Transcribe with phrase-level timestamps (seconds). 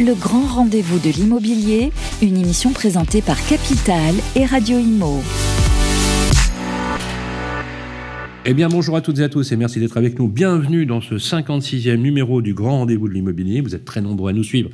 [0.00, 1.92] le grand rendez-vous de l'immobilier,
[2.22, 5.20] une émission présentée par Capital et Radio Imo.
[8.44, 10.26] Eh bien, bonjour à toutes et à tous et merci d'être avec nous.
[10.26, 13.60] Bienvenue dans ce 56e numéro du Grand Rendez-vous de l'Immobilier.
[13.60, 14.68] Vous êtes très nombreux à nous suivre.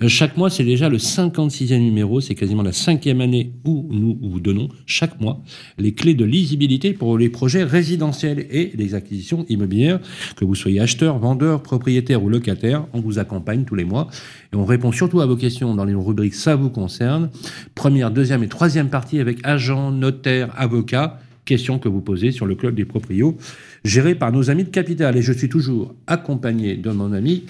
[0.00, 2.22] Euh, chaque mois, c'est déjà le 56e numéro.
[2.22, 5.42] C'est quasiment la cinquième année où nous vous donnons chaque mois
[5.76, 10.00] les clés de lisibilité pour les projets résidentiels et les acquisitions immobilières.
[10.36, 14.08] Que vous soyez acheteur, vendeur, propriétaire ou locataire, on vous accompagne tous les mois
[14.50, 17.28] et on répond surtout à vos questions dans les rubriques Ça vous concerne.
[17.74, 22.54] Première, deuxième et troisième partie avec agents, notaires, avocats questions que vous posez sur le
[22.54, 23.36] club des proprios,
[23.84, 25.16] géré par nos amis de Capital.
[25.16, 27.44] Et je suis toujours accompagné de mon ami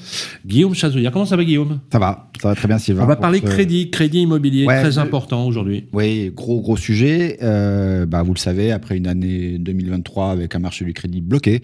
[0.47, 1.13] Guillaume Chazouillard.
[1.13, 1.81] Comment ça va, Guillaume?
[1.93, 3.05] Ça va, ça va très bien, Sylvain.
[3.05, 5.85] On va parler crédit, crédit immobilier, très important aujourd'hui.
[5.93, 7.39] Oui, gros, gros sujet.
[7.43, 11.63] Euh, bah, vous le savez, après une année 2023 avec un marché du crédit bloqué,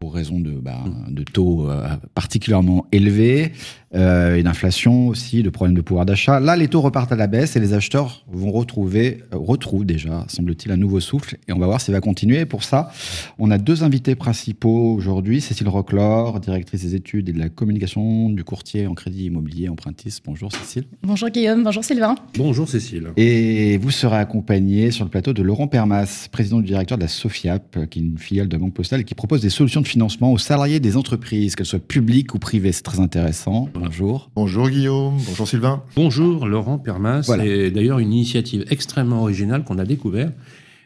[0.00, 3.52] pour raison de, bah, de taux euh, particulièrement élevés,
[3.92, 6.38] euh, et d'inflation aussi, de problèmes de pouvoir d'achat.
[6.38, 10.24] Là, les taux repartent à la baisse et les acheteurs vont retrouver, euh, retrouvent déjà,
[10.28, 11.38] semble-t-il, un nouveau souffle.
[11.48, 12.44] Et on va voir s'il va continuer.
[12.46, 12.92] pour ça,
[13.38, 15.40] on a deux invités principaux aujourd'hui.
[15.40, 20.18] Cécile Roclor, directrice des études et de la communication du courtier en crédit immobilier Empruntis.
[20.24, 20.84] Bonjour Cécile.
[21.02, 22.14] Bonjour Guillaume, bonjour Sylvain.
[22.36, 23.08] Bonjour Cécile.
[23.16, 27.08] Et vous serez accompagné sur le plateau de Laurent Permas, président du directeur de la
[27.08, 30.32] Sofiap, qui est une filiale de Banque Postale et qui propose des solutions de financement
[30.32, 32.70] aux salariés des entreprises, qu'elles soient publiques ou privées.
[32.70, 33.68] C'est très intéressant.
[33.80, 34.30] Bonjour.
[34.34, 35.82] Bonjour Guillaume, bonjour Sylvain.
[35.96, 37.22] Bonjour Laurent Permas.
[37.22, 40.34] C'est d'ailleurs une initiative extrêmement originale qu'on a découverte,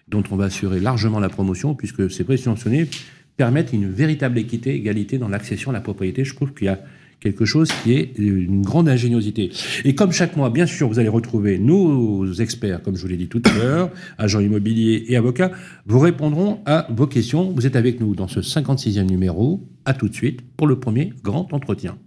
[0.07, 2.89] dont on va assurer largement la promotion, puisque ces prêts subventionnés
[3.37, 6.25] permettent une véritable équité, égalité dans l'accession à la propriété.
[6.25, 6.79] Je trouve qu'il y a
[7.19, 9.51] quelque chose qui est une grande ingéniosité.
[9.85, 13.17] Et comme chaque mois, bien sûr, vous allez retrouver nos experts, comme je vous l'ai
[13.17, 15.51] dit tout à l'heure, agents immobiliers et avocats,
[15.87, 17.51] vous répondront à vos questions.
[17.51, 19.67] Vous êtes avec nous dans ce 56e numéro.
[19.85, 21.99] À tout de suite pour le premier grand entretien.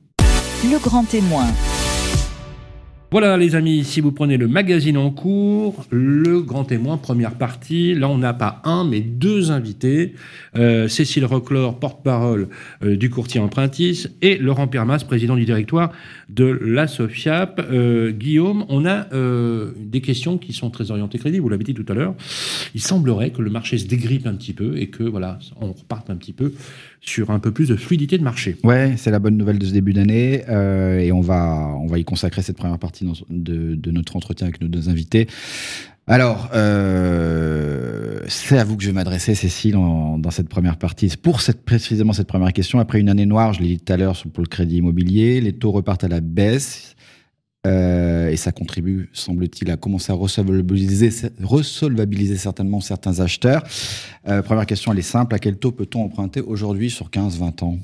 [0.63, 1.45] Le grand témoin.
[3.11, 7.93] Voilà les amis, si vous prenez le magazine en cours, le grand témoin, première partie,
[7.93, 10.15] là on n'a pas un mais deux invités,
[10.57, 12.49] euh, Cécile Roclor, porte-parole
[12.83, 15.93] euh, du courtier Empruntis, et Laurent Permas, président du directoire
[16.27, 17.65] de la Sofiap.
[17.71, 19.07] Euh, Guillaume, on a
[19.77, 22.15] des questions qui sont très orientées crédit, vous l'avez dit tout à l'heure.
[22.75, 26.09] Il semblerait que le marché se dégrippe un petit peu et que voilà, on reparte
[26.09, 26.51] un petit peu
[27.07, 28.57] sur un peu plus de fluidité de marché.
[28.63, 32.03] Ouais, c'est la bonne nouvelle de ce début d'année et on va, on va y
[32.03, 35.27] consacrer cette première partie de, notre entretien avec nos deux invités.
[36.09, 41.13] Alors, euh, c'est à vous que je vais m'adresser, Cécile, dans cette première partie.
[41.21, 43.97] Pour cette, précisément cette première question, après une année noire, je l'ai dit tout à
[43.97, 46.95] l'heure pour le crédit immobilier, les taux repartent à la baisse.
[47.67, 51.11] Euh, et ça contribue, semble-t-il, à commencer à resolvabiliser,
[52.37, 53.63] certainement certains acheteurs.
[54.27, 55.35] Euh, première question, elle est simple.
[55.35, 57.77] À quel taux peut-on emprunter aujourd'hui sur 15-20 ans?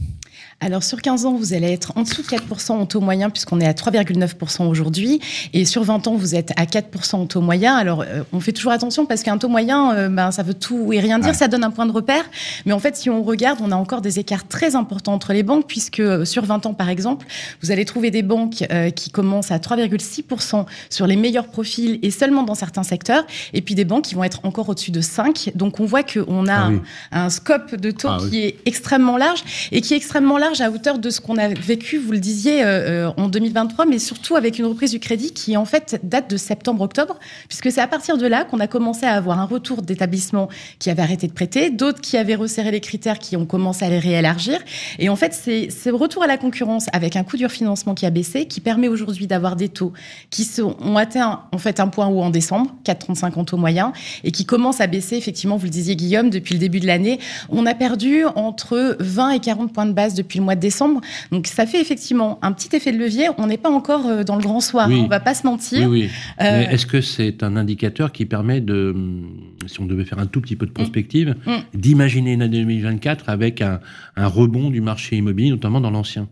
[0.59, 3.59] Alors sur 15 ans, vous allez être en dessous de 4% en taux moyen puisqu'on
[3.59, 5.19] est à 3,9% aujourd'hui.
[5.53, 7.75] Et sur 20 ans, vous êtes à 4% en taux moyen.
[7.75, 10.93] Alors euh, on fait toujours attention parce qu'un taux moyen, euh, ben, ça veut tout
[10.93, 12.23] et rien dire, ça donne un point de repère.
[12.65, 15.43] Mais en fait, si on regarde, on a encore des écarts très importants entre les
[15.43, 17.25] banques puisque euh, sur 20 ans, par exemple,
[17.61, 18.63] vous allez trouver des banques
[18.95, 23.25] qui commencent à 3,6% sur les meilleurs profils et seulement dans certains secteurs.
[23.53, 25.51] Et puis des banques qui vont être encore au-dessus de 5.
[25.55, 26.71] Donc on voit qu'on a
[27.11, 30.42] ah un, scope de taux ah qui est extrêmement large et qui est extrêmement large
[30.61, 33.97] à hauteur de ce qu'on a vécu, vous le disiez, euh, euh, en 2023, mais
[33.97, 37.17] surtout avec une reprise du crédit qui, en fait, date de septembre-octobre,
[37.47, 40.49] puisque c'est à partir de là qu'on a commencé à avoir un retour d'établissements
[40.79, 43.89] qui avaient arrêté de prêter, d'autres qui avaient resserré les critères, qui ont commencé à
[43.89, 44.59] les réélargir.
[44.99, 48.05] Et en fait, c'est ce retour à la concurrence avec un coût dur financement qui
[48.05, 49.93] a baissé, qui permet aujourd'hui d'avoir des taux
[50.29, 53.93] qui ont atteint en fait un point haut en décembre, 4,35 en taux moyen,
[54.23, 57.19] et qui commencent à baisser, effectivement, vous le disiez Guillaume, depuis le début de l'année.
[57.49, 61.01] On a perdu entre 20 et 40 points de base depuis le mois de décembre.
[61.31, 63.27] Donc ça fait effectivement un petit effet de levier.
[63.37, 65.89] On n'est pas encore euh, dans le grand soir, on on va pas se mentir.
[65.89, 66.09] Oui,
[66.41, 70.27] euh, Est-ce que c'est un indicateur qui permet de, hum, si on devait faire un
[70.27, 71.51] tout petit peu de prospective, mm.
[71.51, 71.61] Mm.
[71.73, 73.79] d'imaginer une année 2024 avec un
[74.15, 76.27] rebond du marché immobilier, notamment dans l'ancien?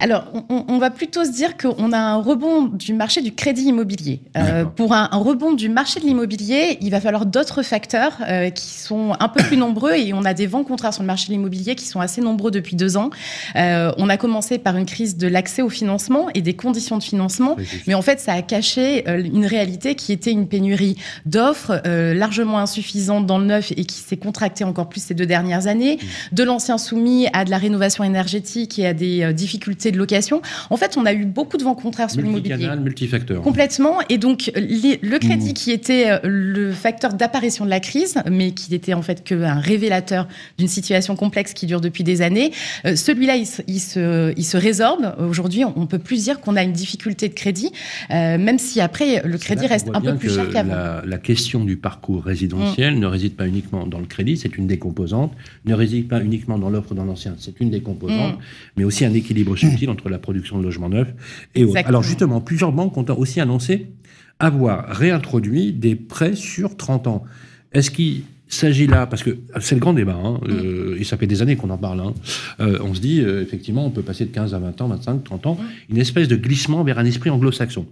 [0.00, 4.20] Alors, on, va plutôt se dire qu'on a un rebond du marché du crédit immobilier.
[4.36, 8.66] Euh, pour un, rebond du marché de l'immobilier, il va falloir d'autres facteurs euh, qui
[8.66, 11.32] sont un peu plus nombreux et on a des vents contraires sur le marché de
[11.32, 13.10] l'immobilier qui sont assez nombreux depuis deux ans.
[13.54, 17.02] Euh, on a commencé par une crise de l'accès au financement et des conditions de
[17.02, 17.56] financement,
[17.86, 23.26] mais en fait, ça a caché une réalité qui était une pénurie d'offres largement insuffisante
[23.26, 26.34] dans le neuf et qui s'est contractée encore plus ces deux dernières années, mmh.
[26.34, 30.40] de l'ancien soumis à de la rénovation énergétique et à des difficultés de location.
[30.70, 32.68] En fait, on a eu beaucoup de vents contraires sur l'immobilier.
[32.80, 33.42] Multifacteur.
[33.42, 33.98] Complètement.
[34.08, 35.54] Et donc, les- le crédit Mmh.
[35.54, 39.54] qui était euh, le facteur d'apparition de la crise, mais qui n'était en fait qu'un
[39.58, 40.26] révélateur
[40.58, 42.52] d'une situation complexe qui dure depuis des années,
[42.86, 45.14] euh, celui-là, il, se- il se, il se résorbe.
[45.18, 47.70] Aujourd'hui, on ne peut plus dire qu'on a une difficulté de crédit,
[48.10, 50.74] euh, même si après, le crédit reste un peu plus cher qu'avant.
[50.74, 54.66] La, la question du parcours résidentiel ne réside pas uniquement dans le crédit, c'est une
[54.66, 55.32] des composantes,
[55.64, 58.38] ne réside pas uniquement dans l'offre dans l'ancien, c'est une des composantes, Mm.
[58.76, 59.56] mais aussi un équilibre
[59.88, 61.12] entre la production de logements neufs
[61.54, 61.80] et autres.
[61.84, 63.92] Alors justement, plusieurs banques ont aussi annoncé
[64.38, 67.24] avoir réintroduit des prêts sur 30 ans.
[67.72, 71.26] Est-ce qu'il s'agit là, parce que c'est le grand débat, hein, euh, et ça fait
[71.26, 72.14] des années qu'on en parle, hein,
[72.60, 75.24] euh, on se dit, euh, effectivement, on peut passer de 15 à 20 ans, 25,
[75.24, 75.48] 30 Mm.
[75.48, 75.58] ans,
[75.90, 77.86] une espèce de glissement vers un esprit anglo-saxon,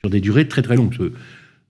[0.00, 1.12] sur des durées très très longues.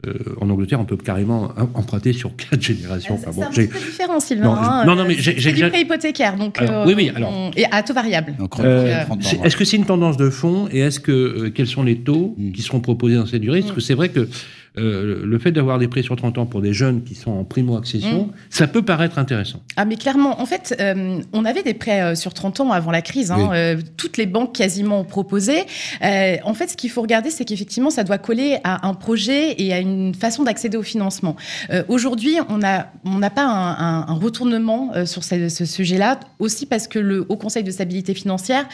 [0.06, 3.14] Euh, en Angleterre, on peut carrément em- emprunter sur quatre générations.
[3.14, 4.44] Euh, C'est Enfin, bon, un petit peu différent, Sylvain.
[4.44, 4.84] Non, hein.
[4.84, 7.32] non, non, mais Euh, j'ai- du prêt hypothécaire, donc Alors, euh, oui, oui, alors.
[7.32, 8.34] on- et à taux variable.
[8.38, 9.46] Donc, Euh, 30 ans, c'est- ouais.
[9.46, 12.34] Est-ce que c'est une tendance de fond et est-ce que euh, quels sont les taux
[12.36, 12.52] Mm.
[12.52, 13.60] qui seront proposés dans cette durée?
[13.60, 13.76] Parce Mm.
[13.76, 14.28] que c'est vrai que
[14.78, 17.44] euh, le fait d'avoir des prêts sur 30 ans pour des jeunes qui sont en
[17.44, 19.60] primo-accession, ça peut paraître intéressant.
[19.76, 22.90] Ah mais clairement, en fait, euh, on avait des prêts euh, sur 30 ans avant
[22.90, 23.30] la crise.
[23.30, 23.46] hein, Oui.
[23.52, 25.64] euh, toutes les banques quasiment ont proposé.
[26.02, 29.72] En fait, ce qu'il faut regarder, c'est qu'effectivement, ça doit coller à un projet et
[29.72, 31.36] à une façon d'accéder au financement.
[31.88, 36.86] Aujourd'hui, on n'a on pas un, un- un retournement sur ce, ce sujet-là, aussi parce
[36.88, 38.66] que le Haut Conseil de stabilité financière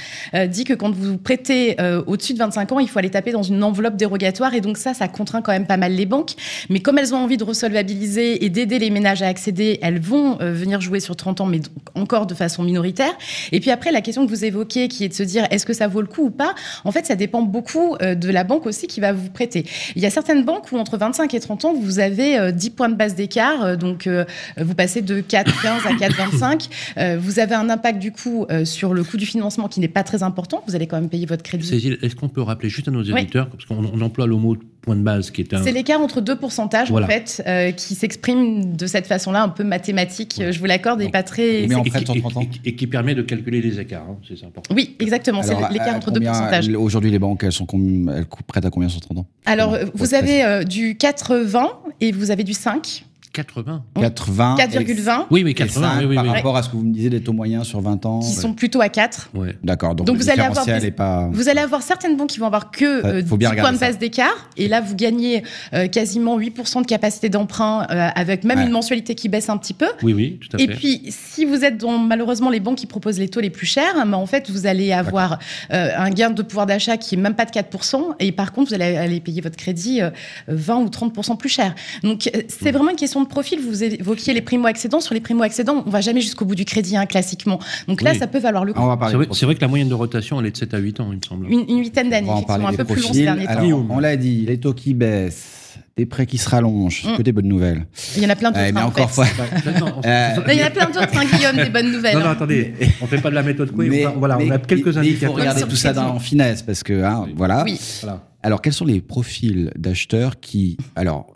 [0.48, 1.76] dit que quand vous prêtez
[2.06, 4.54] au-dessus de 25 ans, il faut aller taper dans une enveloppe dérogatoire.
[4.54, 6.32] Et donc ça, ça contraint quand même pas mal les banques.
[6.70, 10.40] Mais comme elles ont envie de resolvabiliser et d'aider les ménages à accéder, elles vont
[10.40, 11.60] euh, venir jouer sur 30 ans, mais
[11.94, 13.12] encore de façon minoritaire.
[13.52, 15.72] Et puis après, la question que vous évoquez, qui est de se dire est-ce que
[15.72, 16.54] ça vaut le coup ou pas,
[16.84, 19.66] en fait, ça dépend beaucoup euh, de la banque aussi qui va vous prêter.
[19.96, 22.70] Il y a certaines banques où entre 25 et 30 ans, vous avez euh, 10
[22.70, 24.24] points de base d'écart, euh, donc euh,
[24.56, 26.68] vous passez de 4,15 à 4,25.
[26.98, 29.88] Euh, vous avez un impact du coup euh, sur le coût du financement qui n'est
[29.88, 30.62] pas très important.
[30.66, 31.66] Vous allez quand même payer votre crédit.
[31.66, 34.56] Cécile, est-ce qu'on peut rappeler juste à nos auditeurs, parce qu'on on emploie le mot
[34.82, 35.62] point de base qui est un...
[35.62, 37.06] C'est l'écart entre deux pourcentages, Voilà.
[37.06, 40.46] en fait, euh, qui s'exprime de cette façon-là, un peu mathématique, Ouais.
[40.46, 41.66] euh, je vous l'accorde, et pas très...
[41.68, 42.40] Mais en et, prêt qui- sur 30 ans.
[42.42, 44.74] et qui- et qui permet de calculer les écarts, hein, c'est important.
[44.74, 46.68] Oui, exactement, c'est l'écart entre deux pourcentages.
[46.68, 49.26] Aujourd'hui, les banques, elles sont elles prêtes à combien sur 30 ans?
[49.46, 51.68] Alors, euh, vous avez euh, du 4,20
[52.00, 56.14] et vous avez du 5, 80 80 4,20, Oui, oui, et 80, 5 oui, oui,
[56.16, 56.30] par oui.
[56.30, 58.20] rapport à ce que vous me disiez des taux moyens sur 20 ans.
[58.20, 58.42] qui Ouais.
[58.42, 59.30] sont plutôt à 4.
[59.34, 59.56] Ouais.
[59.64, 59.94] D'accord.
[59.94, 61.28] Donc, Donc le vous allez avoir des- est pas.
[61.32, 63.72] Vous allez avoir certaines banques qui vont avoir que Ça, euh, faut bien 10 points
[63.72, 64.50] de base d'écart.
[64.56, 65.42] Et là, vous gagnez
[65.72, 68.64] euh, quasiment 8% de capacité d'emprunt euh, avec même Ouais.
[68.66, 69.86] une mensualité qui baisse un petit peu.
[70.02, 70.74] Oui, oui, tout à Et fait.
[70.74, 74.04] puis, si vous êtes dans malheureusement les banques qui proposent les taux les plus chers,
[74.06, 75.38] mais en fait, vous allez avoir
[75.72, 78.14] euh, un gain de pouvoir d'achat qui est même pas de 4%.
[78.20, 80.10] Et par contre, vous allez aller payer votre crédit euh,
[80.48, 81.74] 20 ou 30% plus cher.
[82.02, 82.74] Donc, c'est Mm.
[82.74, 83.60] vraiment une question de profil.
[83.60, 85.00] Vous évoquiez les primo-accédants.
[85.00, 87.58] Sur les primo-accédants, on va jamais jusqu'au bout du crédit, hein, classiquement.
[87.88, 88.18] Donc là, Oui.
[88.18, 88.80] ça peut valoir le coup.
[88.80, 90.78] On va parler C'est vrai, que la moyenne de rotation, elle est de 7 à
[90.78, 91.46] 8 ans, il me semble.
[91.50, 93.44] Une, une huitaine On d'années, va en parler effectivement, un peu plus long ces derniers
[93.44, 93.50] temps.
[93.50, 93.90] Alors, Guillaume.
[93.90, 95.58] on l'a dit, les taux qui baissent,
[95.96, 97.16] des prêts qui se rallongent, c'est Mm.
[97.18, 97.86] que des bonnes nouvelles.
[98.16, 98.64] Il y en a plein d'autres.
[98.66, 99.24] Eh, mais hein, en encore fait.
[99.26, 99.46] fois.
[99.78, 102.14] Non, on- Euh, Il y en a plein d'autres, hein, Guillaume, des bonnes nouvelles.
[102.16, 102.72] Non, non, attendez,
[103.02, 104.98] on fait pas de la méthode Coué, Mais- on, voilà, on a quelques mais Il
[104.98, 105.30] indicateurs.
[105.30, 107.64] faut regarder tout ça en finesse parce que, hein, voilà.
[107.64, 107.78] Oui.
[108.02, 108.24] Voilà.
[108.42, 111.26] Alors, quels sont les profils d'acheteurs qui, alors,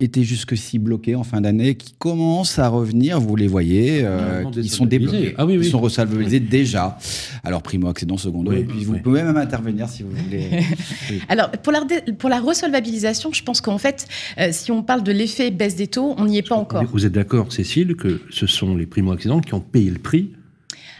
[0.00, 4.50] étaient jusque-ci bloqués en fin d'année, qui commencent à revenir, vous les voyez, euh, Normalement
[4.50, 5.66] qui sont débloqués, Ah oui, oui.
[5.66, 6.98] ils sont resolvabilisés déjà.
[7.44, 10.64] Alors, primo, accédant, secondo, Oui, et puis vous pouvez même intervenir si vous voulez.
[11.28, 11.80] Alors, pour la,
[12.18, 14.06] pour la resolvabilisation, je pense qu'en fait,
[14.38, 16.84] euh, si on parle de l'effet baisse des taux, on n'y est pas encore.
[16.84, 20.30] Vous êtes d'accord, Cécile, que ce sont les primo-accédants qui ont payé le prix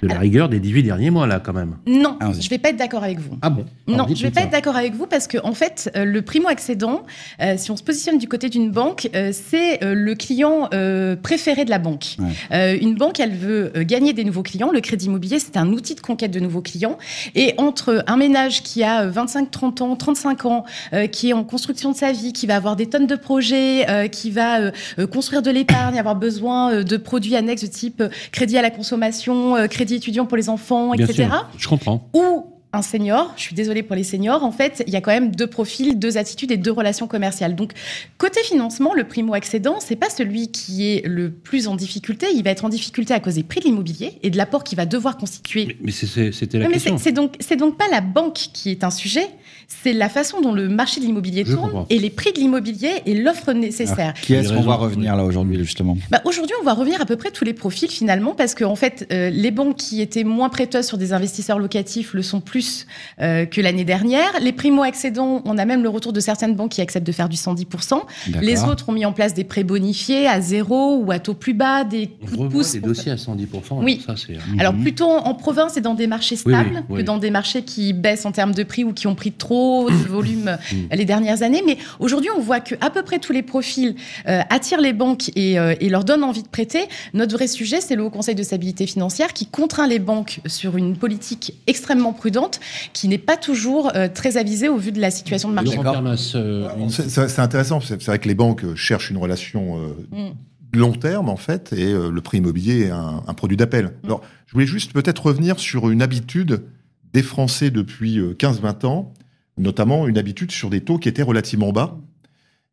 [0.03, 2.43] de la rigueur des 18 derniers mois, là, quand même Non, Allons-y.
[2.43, 3.37] je vais pas être d'accord avec vous.
[3.43, 4.47] Ah bon Non, je vais dites-nous pas ça.
[4.47, 7.03] être d'accord avec vous parce que en fait, euh, le primo-accédant,
[7.43, 11.17] euh, si on se positionne du côté d'une banque, euh, c'est euh, le client euh,
[11.17, 12.17] préféré de la banque.
[12.19, 12.29] Ouais.
[12.53, 14.71] Euh, une banque, elle veut euh, gagner des nouveaux clients.
[14.73, 16.99] Le crédit immobilier, c'est un outil de conquête de nouveaux clients.
[17.35, 21.33] Et entre un ménage qui a euh, 25, 30 ans, 35 ans, euh, qui est
[21.33, 24.71] en construction de sa vie, qui va avoir des tonnes de projets, euh, qui va
[25.13, 28.71] construire de l'épargne, avoir besoin euh, de produits annexes de type euh, crédit à la
[28.71, 32.09] consommation, euh, crédit étudiant pour les enfants, Bien etc sûr, je comprends.
[32.15, 35.11] ou un senior, je suis désolée pour les seniors, en fait, il y a quand
[35.11, 37.57] même deux profils, deux attitudes et deux relations commerciales.
[37.57, 37.73] Donc,
[38.17, 42.51] côté financement, le primo-accédant, c'est pas celui qui est le plus en difficulté, il va
[42.51, 45.17] être en difficulté à cause des prix de l'immobilier et de l'apport qu'il va devoir
[45.17, 45.65] constituer.
[45.67, 46.97] Mais, mais c'était la Non, question.
[46.97, 49.27] c'est donc, c'est donc pas la banque qui est un sujet,
[49.83, 51.87] c'est la façon dont le marché de l'immobilier tourne comprends.
[51.89, 53.99] et les prix de l'immobilier et l'offre nécessaire.
[53.99, 55.97] Alors, qui est-ce qu'on va revenir là aujourd'hui, justement?
[56.11, 59.07] Bah, Aujourd'hui, on va revenir à peu près tous les profils finalement, parce qu'en fait,
[59.13, 62.87] euh, les banques qui étaient moins prêteuses sur des investisseurs locatifs le sont plus
[63.21, 64.29] euh, que l'année dernière.
[64.43, 67.37] Les primo-accédants, on a même le retour de certaines banques qui acceptent de faire du
[67.37, 68.01] 110%.
[68.43, 71.55] Les autres ont mis en place des prêts bonifiés à zéro ou à taux plus
[71.55, 72.73] bas, des On coups de revoit pouce.
[72.73, 73.83] des pour- dossiers à 110%.
[73.83, 74.03] Oui.
[74.07, 74.37] Ça, c'est...
[74.59, 74.83] Alors Mhm.
[74.83, 77.01] plutôt en province et dans des marchés Oui, oui, stables oui.
[77.01, 79.60] que dans des marchés qui baissent en termes de prix ou qui ont pris trop
[79.91, 81.63] de volume euh, les dernières années.
[81.67, 83.95] Mais aujourd'hui, on voit que à peu près tous les profils
[84.29, 86.85] euh, attirent les banques et, euh, et leur donnent envie de prêter.
[87.15, 90.77] Notre vrai sujet, c'est le Haut Conseil de stabilité financière qui contraint les banques sur
[90.77, 92.61] une politique extrêmement prudente
[92.93, 95.79] qui n'est pas toujours euh, très avisée au vu de la situation de marché.
[96.89, 100.31] C'est intéressant, c'est vrai que les banques cherchent une relation euh,
[100.73, 100.79] Mm.
[100.79, 103.93] long terme, en fait, et euh, le prix immobilier est un, un produit d'appel.
[104.05, 106.63] Alors, je voulais juste peut-être revenir sur une habitude
[107.13, 109.13] des Français depuis euh, 15-20 ans,
[109.61, 111.99] notamment une habitude sur des taux qui étaient relativement bas,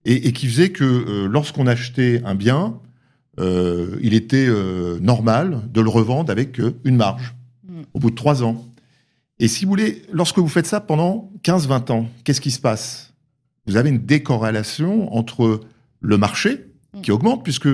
[0.06, 2.80] et, et qui faisait que euh, lorsqu'on achetait un bien,
[3.40, 7.36] euh, il était euh, normal de le revendre avec euh, une marge,
[7.78, 7.84] Mm.
[7.94, 8.66] au bout de trois ans.
[9.40, 13.14] Et si vous voulez, lorsque vous faites ça pendant 15-20 ans, qu'est-ce qui se passe?
[13.68, 15.62] Vous avez une décorrélation entre
[16.00, 16.66] le marché,
[17.04, 17.68] qui augmente, puisque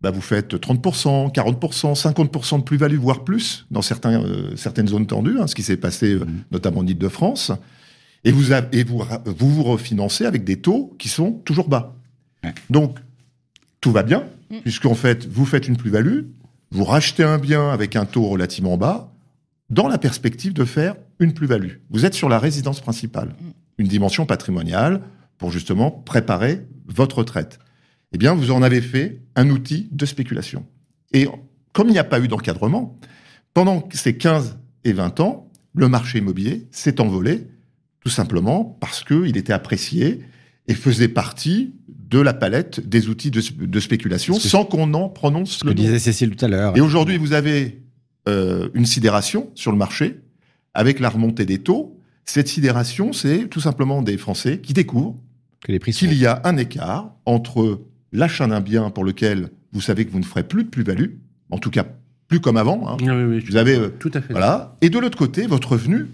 [0.00, 5.06] bah, vous faites 30%, 40%, 50% de plus-value, voire plus, dans certains, euh, certaines zones
[5.06, 7.52] tendues, hein, ce qui s'est passé euh, notamment en Ile-de-France,
[8.24, 11.96] et, vous, avez- et vous, vous vous refinancez avec des taux qui sont toujours bas.
[12.42, 12.54] Ouais.
[12.70, 12.98] Donc,
[13.80, 14.58] tout va bien, Mm.
[14.60, 16.20] puisqu'en fait, vous faites une plus-value,
[16.70, 19.10] vous rachetez un bien avec un taux relativement bas,
[19.70, 21.76] dans la perspective de faire une plus-value.
[21.90, 23.34] Vous êtes sur la résidence principale,
[23.78, 25.00] une dimension patrimoniale
[25.38, 27.58] pour justement préparer votre retraite.
[28.12, 30.66] Eh bien, vous en avez fait un outil de spéculation.
[31.12, 31.26] Et
[31.72, 32.98] comme il n'y a pas eu d'encadrement,
[33.54, 37.46] pendant ces 15 et 20 ans, le marché immobilier s'est envolé,
[38.04, 40.20] tout simplement parce qu'il était apprécié
[40.68, 45.58] et faisait partie de la palette des outils de, de spéculation sans qu'on en prononce
[45.58, 45.82] Ce que le nom.
[45.82, 46.76] disait Cécile tout à l'heure.
[46.76, 47.82] Et aujourd'hui, vous avez
[48.28, 50.20] euh, une sidération sur le marché
[50.74, 51.98] avec la remontée des taux.
[52.24, 55.16] Cette sidération, c'est tout simplement des Français qui découvrent
[55.66, 57.80] qu'il y a un écart entre
[58.12, 61.16] l'achat d'un bien pour lequel vous savez que vous ne ferez plus de plus-value,
[61.50, 61.84] en tout cas
[62.28, 64.32] plus comme avant, hein, Oui, oui, Vous avez, euh, tout à fait.
[64.32, 66.06] voilà, et de l'autre côté, votre revenu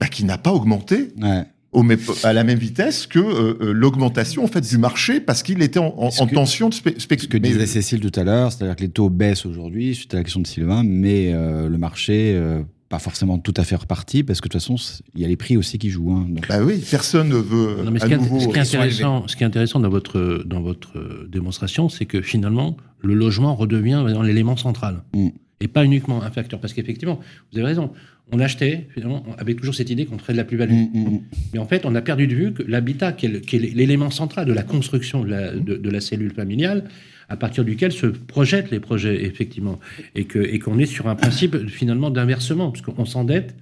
[0.00, 1.44] bah, qui n'a pas augmenté Ouais.
[1.72, 5.42] au même- à la même vitesse que euh, euh, l'augmentation en fait du marché parce
[5.42, 8.00] qu'il était en, en- Ce en que- tension de spé- Ce que mais- disait Cécile
[8.00, 10.82] tout à l'heure, c'est-à-dire que les taux baissent aujourd'hui, suite à la question de Sylvain,
[10.84, 14.60] mais euh, le marché, euh, pas forcément tout à fait reparti, parce que de toute
[14.60, 14.74] façon,
[15.14, 16.10] il y a les prix aussi qui jouent.
[16.12, 16.26] hein.
[16.28, 18.40] Donc, Bah oui, personne ne veut Non, mais ce, à qui est, nouveau.
[18.40, 21.88] ce qui est ils sont intéressant, ce qui est intéressant dans votre, dans votre démonstration,
[21.88, 25.04] c'est que finalement, le logement redevient l'élément central.
[25.14, 25.28] Mm.
[25.60, 26.58] Et pas uniquement un facteur.
[26.58, 27.20] Parce qu'effectivement,
[27.52, 27.92] vous avez raison,
[28.32, 30.72] on achetait, finalement, avec toujours cette idée qu'on ferait de la plus-value.
[30.72, 31.20] Mm, mm, mm.
[31.52, 34.52] Mais en fait, on a perdu de vue que l'habitat, qui est l'élément central de
[34.52, 36.84] la construction de la, de, de la cellule familiale,
[37.28, 39.78] à partir duquel se projettent les projets, effectivement.
[40.14, 40.26] Et
[40.58, 42.70] qu'on est sur un principe, finalement, d'inversement.
[42.70, 43.54] Parce qu'on s'endette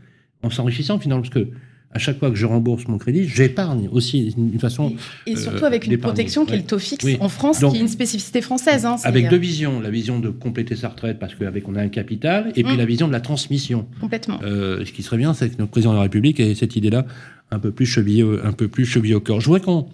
[0.43, 1.23] en s'enrichissant, finalement.
[1.23, 1.49] Parce que
[1.91, 4.95] à chaque fois que je rembourse mon crédit, j'épargne aussi d'une façon.
[5.27, 7.17] Et surtout euh, avec une protection qui est le taux fixe Oui.
[7.21, 8.85] en France, Donc- qui est une spécificité française.
[8.85, 9.81] hein, Avec euh, deux visions.
[9.81, 12.79] La vision de compléter sa retraite parce qu'avec on a un capital, et puis Mm.
[12.79, 13.87] la vision de la transmission.
[14.01, 14.39] Complètement.
[14.43, 17.07] Euh, ce qui serait bien, c'est que notre président de la République ait cette idée-là
[17.51, 19.41] un peu plus chevillée, au- un peu plus chevillée au corps.
[19.41, 19.87] Je voudrais qu'on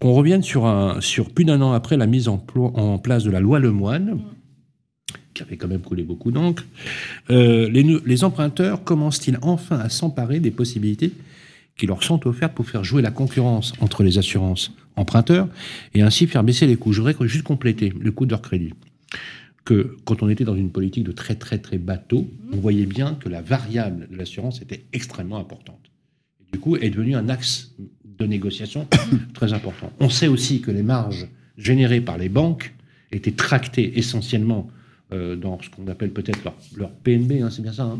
[0.00, 2.36] qu'on revienne sur, un, sur plus d'un an après la mise en,
[3.02, 4.18] place de la loi Lemoine,
[5.32, 6.64] qui avait quand même coulé beaucoup d'encre.
[7.30, 11.12] Euh, les emprunteurs commencent-ils enfin à s'emparer des possibilités
[11.78, 15.48] qui leur sont offertes pour faire jouer la concurrence entre les assurances emprunteurs
[15.94, 18.74] et ainsi faire baisser les coûts Je voudrais juste compléter le coût de leur crédit
[19.64, 23.14] que quand on était dans une politique de très très très bateau, on voyait bien
[23.14, 25.90] que la variable de l'assurance était extrêmement importante.
[26.52, 28.88] Du coup, est devenue un axe de négociation
[29.34, 29.92] très important.
[30.00, 32.74] On sait aussi que les marges générées par les banques
[33.12, 34.70] étaient tractées essentiellement
[35.12, 37.98] euh, dans ce qu'on appelle peut-être leur, leur PNB, hein, c'est bien ça, hein,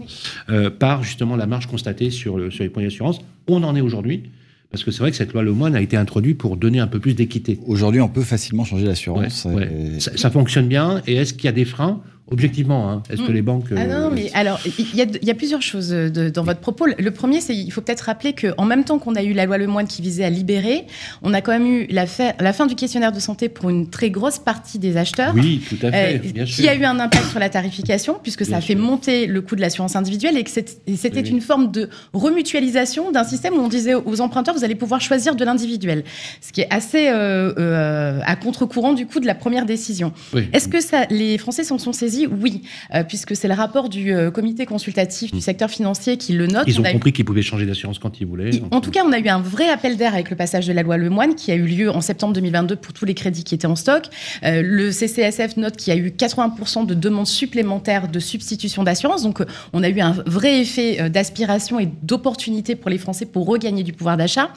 [0.50, 3.20] euh, par justement la marge constatée sur, le- sur les points d'assurance.
[3.46, 4.24] On en est aujourd'hui,
[4.70, 7.00] parce que c'est vrai que cette loi Lemoine a été introduite pour donner un peu
[7.00, 7.58] plus d'équité.
[7.66, 8.86] Aujourd'hui, on peut facilement changer.
[9.20, 10.00] Ouais, ouais.
[10.00, 11.00] Ça, ça fonctionne bien.
[11.06, 13.34] Et est-ce qu'il y a des freins Objectivement, hein, est-ce que Mm.
[13.34, 13.64] les banques.
[13.74, 16.28] Ah euh, non, mais alors, il y a, il y a plusieurs choses euh, de-
[16.28, 16.86] dans votre propos.
[16.98, 19.56] Le premier, c'est il faut peut-être rappeler qu'en même temps qu'on a eu la loi
[19.58, 20.84] Lemoine qui visait à libérer,
[21.22, 23.88] on a quand même eu la, fa- la fin du questionnaire de santé pour une
[23.88, 25.32] très grosse partie des acheteurs.
[25.34, 26.62] Oui, tout à fait, euh, bien sûr.
[26.64, 28.82] qui a eu un impact sur la tarification, puisque ça a fait sûr.
[28.82, 31.28] monter le coût de l'assurance individuelle et que c'était Oui.
[31.30, 35.34] une forme de remutualisation d'un système où on disait aux emprunteurs, vous allez pouvoir choisir
[35.34, 36.04] de l'individuel.
[36.40, 40.12] Ce qui est assez euh, euh, à contre-courant du coup de la première décision.
[40.34, 40.48] Oui.
[40.52, 42.62] Est-ce que ça, les Français s'en sont saisis oui,
[42.94, 46.64] euh, puisque c'est le rapport du euh, comité consultatif du secteur financier qui le note.
[46.66, 48.50] Ils ont eu- compris qu'ils pouvaient changer d'assurance quand ils voulaient.
[48.70, 50.82] En tout cas, on a eu un vrai appel d'air avec le passage de la
[50.82, 53.66] loi Lemoine qui a eu lieu en septembre 2022 pour tous les crédits qui étaient
[53.66, 54.04] en stock.
[54.44, 59.22] Euh, le CCSF note qu'il y a eu 80% de demandes supplémentaires de substitution d'assurance.
[59.22, 63.26] Donc, euh, on a eu un vrai effet euh, d'aspiration et d'opportunité pour les Français
[63.26, 64.50] pour regagner du pouvoir d'achat.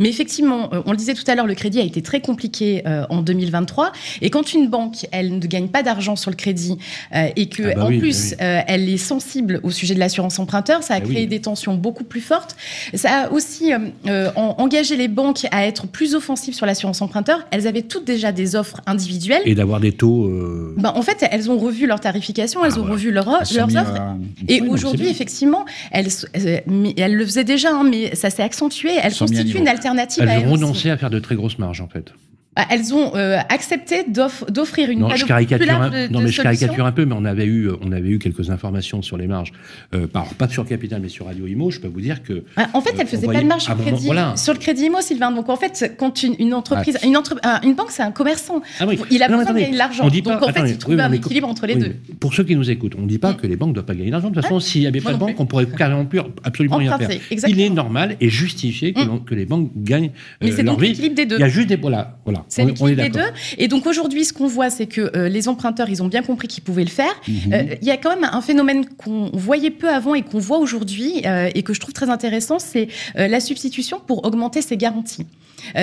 [0.00, 2.82] Mais effectivement, euh, on le disait tout à l'heure, le crédit a été très compliqué
[2.86, 3.92] euh, en 2023.
[4.22, 7.62] Et quand une banque, elle ne gagne pas d'argent sur le crédit euh, et que
[7.70, 8.44] Ah bah en oui, plus bah oui.
[8.46, 11.26] euh, elle est sensible au sujet de l'assurance emprunteur, ça a Ah créé oui.
[11.26, 12.56] des tensions beaucoup plus fortes.
[12.94, 17.00] Ça a aussi euh, euh, en- engagé les banques à être plus offensives sur l'assurance
[17.02, 17.46] emprunteur.
[17.50, 19.42] Elles avaient toutes déjà des offres individuelles.
[19.44, 20.26] Et d'avoir des taux.
[20.26, 22.94] euh, Ben, en fait, elles ont revu leur tarification, elles Ah, ont voilà.
[22.94, 23.94] revu leur- Elles sont leurs offres.
[24.00, 24.14] euh,
[24.48, 28.90] Et aujourd'hui, effectivement, elles, euh, le faisaient déjà, hein, mais ça s'est accentué.
[29.02, 31.80] Elles constituent une alternative à Elles elles ont renoncé à faire de très grosses marges,
[31.80, 32.12] en fait.
[32.60, 36.28] Ah, Elles ont euh, accepté d'off- d'offrir une Non, je caricature, un, de- non, mais
[36.32, 39.28] je caricature un peu, mais on avait eu, on avait eu quelques informations sur les
[39.28, 39.52] marges.
[39.94, 41.70] Euh, par- pas sur Capital, mais sur Radio Imo.
[41.70, 43.62] Je peux vous dire que Ah, En fait, Euh, elle on faisait pas de marge
[43.62, 44.36] sur le crédit, voilà.
[44.36, 45.30] sur le crédit IMO, Sylvain.
[45.30, 48.60] Donc en fait, quand une, une entreprise, une, entre- ah, une banque, c'est un commerçant.
[48.80, 48.98] Ah oui.
[49.10, 50.08] Il a Non, besoin de gagner de l'argent.
[50.08, 51.94] Donc pas- en fait, attendez, il trouve oui, un équilibre entre les oui, deux.
[52.18, 53.94] Pour ceux qui nous écoutent, on ne dit pas que les banques ne doivent pas
[53.94, 54.30] gagner d'argent.
[54.30, 56.98] De toute façon, s'il n'y avait pas de banque, on pourrait carrément plus absolument rien
[56.98, 57.10] faire.
[57.46, 59.20] Il est normal et justifié que, Mm.
[59.36, 60.10] les banques gagnent
[60.42, 60.88] Mais euh, c'est leur donc vie.
[60.88, 61.36] l'équilibre des deux.
[61.36, 61.76] Il y a juste des
[62.24, 62.44] voilà.
[62.48, 63.20] C'est On, on est des deux.
[63.58, 66.48] Et donc aujourd'hui, ce qu'on voit, c'est que euh, les emprunteurs, ils ont bien compris
[66.48, 67.14] qu'ils pouvaient le faire.
[67.26, 67.52] Mhm.
[67.52, 70.58] Euh, Il y a quand même un phénomène qu'on voyait peu avant et qu'on voit
[70.58, 75.26] aujourd'hui euh, et que je trouve très intéressant, c'est la substitution pour augmenter ses garanties.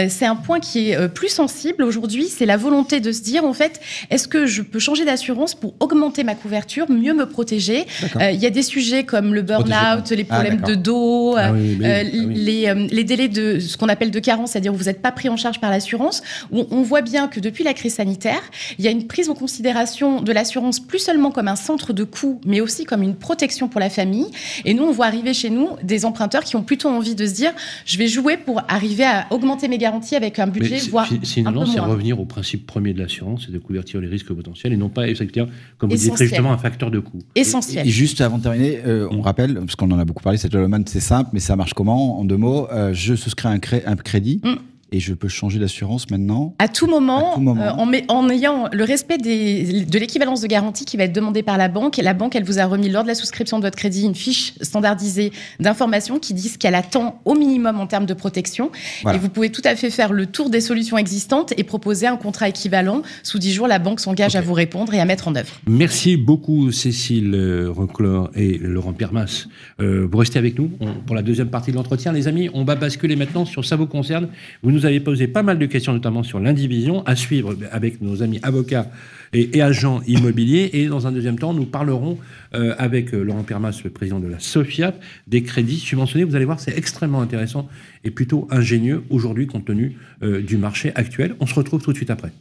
[0.07, 3.51] C'est un point qui est plus sensible aujourd'hui, c'est la volonté de se dire en
[3.53, 7.85] fait, est-ce que je peux changer d'assurance pour augmenter ma couverture, mieux me protéger?
[8.19, 11.75] Il y a des sujets comme le burn-out, les Ah, problèmes de dos, Ah oui,
[11.77, 12.33] mais- oui.
[12.35, 15.27] les, les délais de ce qu'on appelle de carence, c'est-à-dire où vous n'êtes pas pris
[15.27, 16.23] en charge par l'assurance,
[16.55, 18.41] où on voit bien que depuis la crise sanitaire,
[18.79, 22.03] il y a une prise en considération de l'assurance plus seulement comme un centre de
[22.03, 24.27] coût, mais aussi comme une protection pour la famille.
[24.65, 27.33] Et nous, on voit arriver chez nous des emprunteurs qui ont plutôt envie de se
[27.33, 27.51] dire,
[27.85, 31.41] je vais jouer pour arriver à augmenter mes garanties avec un budget, c'est- voire c'est
[31.41, 31.93] moins.
[31.93, 35.07] revenir au principe premier de l'assurance, c'est de couvertir les risques potentiels et non pas,
[35.07, 37.19] effectivement, comme vous dites justement, un facteur de coût.
[37.35, 37.85] Essentiel.
[37.85, 40.53] Et juste avant de terminer, euh, on rappelle, parce qu'on en a beaucoup parlé, cette
[40.53, 43.83] loi c'est simple, mais ça marche comment En deux mots, euh, je souscris un, cré-
[43.85, 44.55] un crédit Mm.
[44.95, 46.55] Et je peux changer d'assurance maintenant.
[46.59, 47.61] À tout moment, À tout moment.
[47.61, 51.13] euh, en, met- en ayant le respect des- de l'équivalence de garantie qui va être
[51.13, 53.57] demandée par la banque, et la banque, elle vous a remis lors de la souscription
[53.59, 57.87] de votre crédit une fiche standardisée d'informations qui dit ce qu'elle attend au minimum en
[57.87, 58.71] termes de protection.
[59.03, 59.17] Voilà.
[59.17, 62.15] Et vous pouvez tout à fait faire le tour des solutions existantes et proposer un
[62.15, 63.01] contrat équivalent.
[63.23, 65.59] Sous 10 jours, la banque s'engage à vous répondre et à mettre en œuvre.
[65.67, 69.47] Merci beaucoup Cécile euh, Reclor et Laurent Permas.
[69.81, 72.13] Euh, vous restez avec nous on- pour la deuxième partie de l'entretien.
[72.13, 74.27] Les amis, on va basculer maintenant sur Ça vous concerne.
[74.61, 78.23] Vous nous avez posé pas mal de questions, notamment sur l'indivision, à suivre avec nos
[78.23, 78.89] amis avocats
[79.33, 80.69] et, et agents immobiliers.
[80.73, 82.17] Et dans un deuxième temps, nous parlerons
[82.53, 86.23] euh, avec euh, Laurent Permas, le président de la SOFIAP, des crédits subventionnés.
[86.23, 87.67] Vous allez voir, c'est extrêmement intéressant
[88.03, 91.35] et plutôt ingénieux aujourd'hui compte tenu euh, du marché actuel.
[91.39, 92.31] On se retrouve tout de suite après.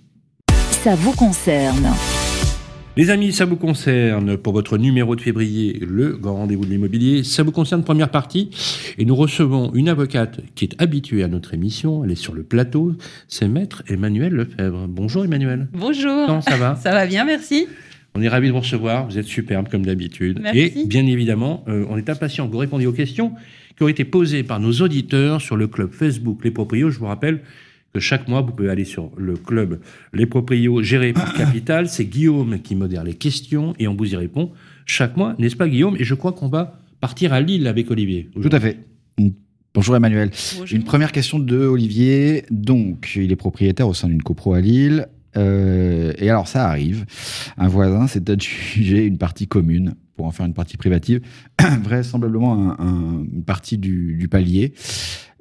[0.82, 1.88] Ça vous concerne.
[2.96, 7.24] Les amis, ça vous concerne pour votre numéro de février, le grand rendez-vous de l'immobilier.
[7.24, 8.50] Ça vous concerne première partie
[8.98, 12.04] et nous recevons une avocate qui est habituée à notre émission.
[12.04, 12.94] Elle est sur le plateau.
[13.26, 14.86] C'est maître Emmanuel Lefebvre.
[14.86, 15.66] Bonjour Emmanuel.
[15.72, 16.26] Bonjour.
[16.26, 17.66] Comment ça va Ça va bien, merci.
[18.14, 19.08] On est ravis de vous recevoir.
[19.08, 20.38] Vous êtes superbe comme d'habitude.
[20.40, 20.60] Merci.
[20.60, 23.32] Et bien évidemment, euh, on est impatient que vous répondiez aux questions
[23.76, 26.90] qui ont été posées par nos auditeurs sur le club Facebook Les Proprios.
[26.90, 27.40] Je vous rappelle
[27.94, 29.80] que chaque mois, vous pouvez aller sur le club
[30.12, 31.88] Les Proprios géré par Capital.
[31.88, 34.50] C'est Guillaume qui modère les questions et on vous y répond
[34.84, 35.96] chaque mois, n'est-ce pas Guillaume?
[35.98, 38.28] Et je crois qu'on va partir à Lille avec Olivier.
[38.34, 38.78] Tout à fait.
[39.72, 40.30] Bonjour Emmanuel.
[40.58, 40.76] Bonjour.
[40.76, 42.44] Une première question de Olivier.
[42.50, 45.06] Donc, il est propriétaire au sein d'une copro à Lille.
[45.36, 47.06] Euh, et alors, ça arrive.
[47.56, 51.20] Un voisin s'est adjugé une partie commune pour en faire une partie privative,
[51.82, 54.72] vraisemblablement un- un- une partie du, du palier.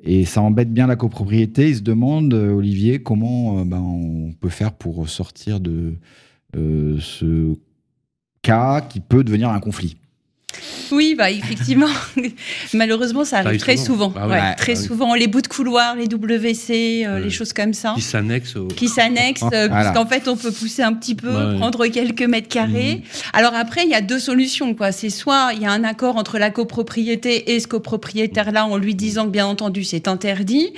[0.04, 1.70] Et ça embête bien la copropriété.
[1.70, 5.96] Il se demande, euh, Olivier, comment euh, ben, on peut faire pour sortir de
[6.58, 7.56] euh, ce
[8.42, 9.96] cas qui peut devenir un conflit.
[10.92, 11.88] Oui, bah effectivement,
[12.74, 14.12] malheureusement, ça arrive arrive très souvent.
[14.12, 14.13] souvent.
[14.20, 14.56] Ah ouais.
[14.56, 14.86] Très ah oui.
[14.88, 17.22] souvent, les bouts de couloir, les WC, euh, Ouais.
[17.22, 18.68] les choses comme ça, Qui s'annexe au.
[18.68, 19.92] qui s'annexent, euh, Voilà.
[19.92, 21.58] puisqu'en fait, on peut pousser un petit peu, Ouais.
[21.58, 23.02] prendre quelques mètres carrés.
[23.34, 24.92] Alors après, il y a deux solutions, quoi.
[24.92, 28.96] C'est soit il y a un accord entre la copropriété et ce copropriétaire-là, en lui
[28.96, 30.70] disant que bien entendu, c'est interdit,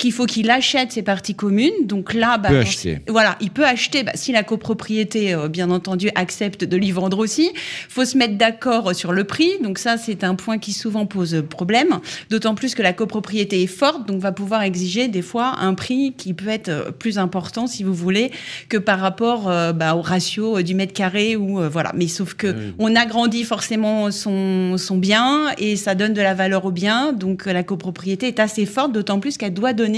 [0.00, 1.70] qu'il faut qu'il achète ses parties communes.
[1.84, 2.98] Donc là, bah, peut dans- acheter.
[3.08, 7.18] Voilà, il peut acheter, bah, si la copropriété, euh, bien entendu, accepte de lui vendre
[7.18, 7.50] aussi.
[7.88, 9.50] faut se mettre d'accord sur le prix.
[9.62, 12.00] Donc ça, c'est un point qui souvent pose problème.
[12.30, 16.14] D'autant plus que la copropriété est forte, donc va pouvoir exiger des fois un prix
[16.16, 18.30] qui peut être euh, plus important, si vous voulez,
[18.70, 21.92] que par rapport euh, bah, au ratio euh, du mètre carré ou voilà.
[21.94, 22.74] Mais sauf que Oui.
[22.78, 27.12] on agrandit forcément son, son bien et ça donne de la valeur au bien.
[27.12, 29.89] Donc la copropriété est assez forte, d'autant plus qu'elle doit donner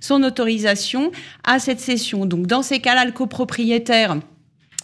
[0.00, 1.10] son autorisation
[1.44, 2.26] à cette cession.
[2.26, 4.16] Donc dans ces cas-là, le copropriétaire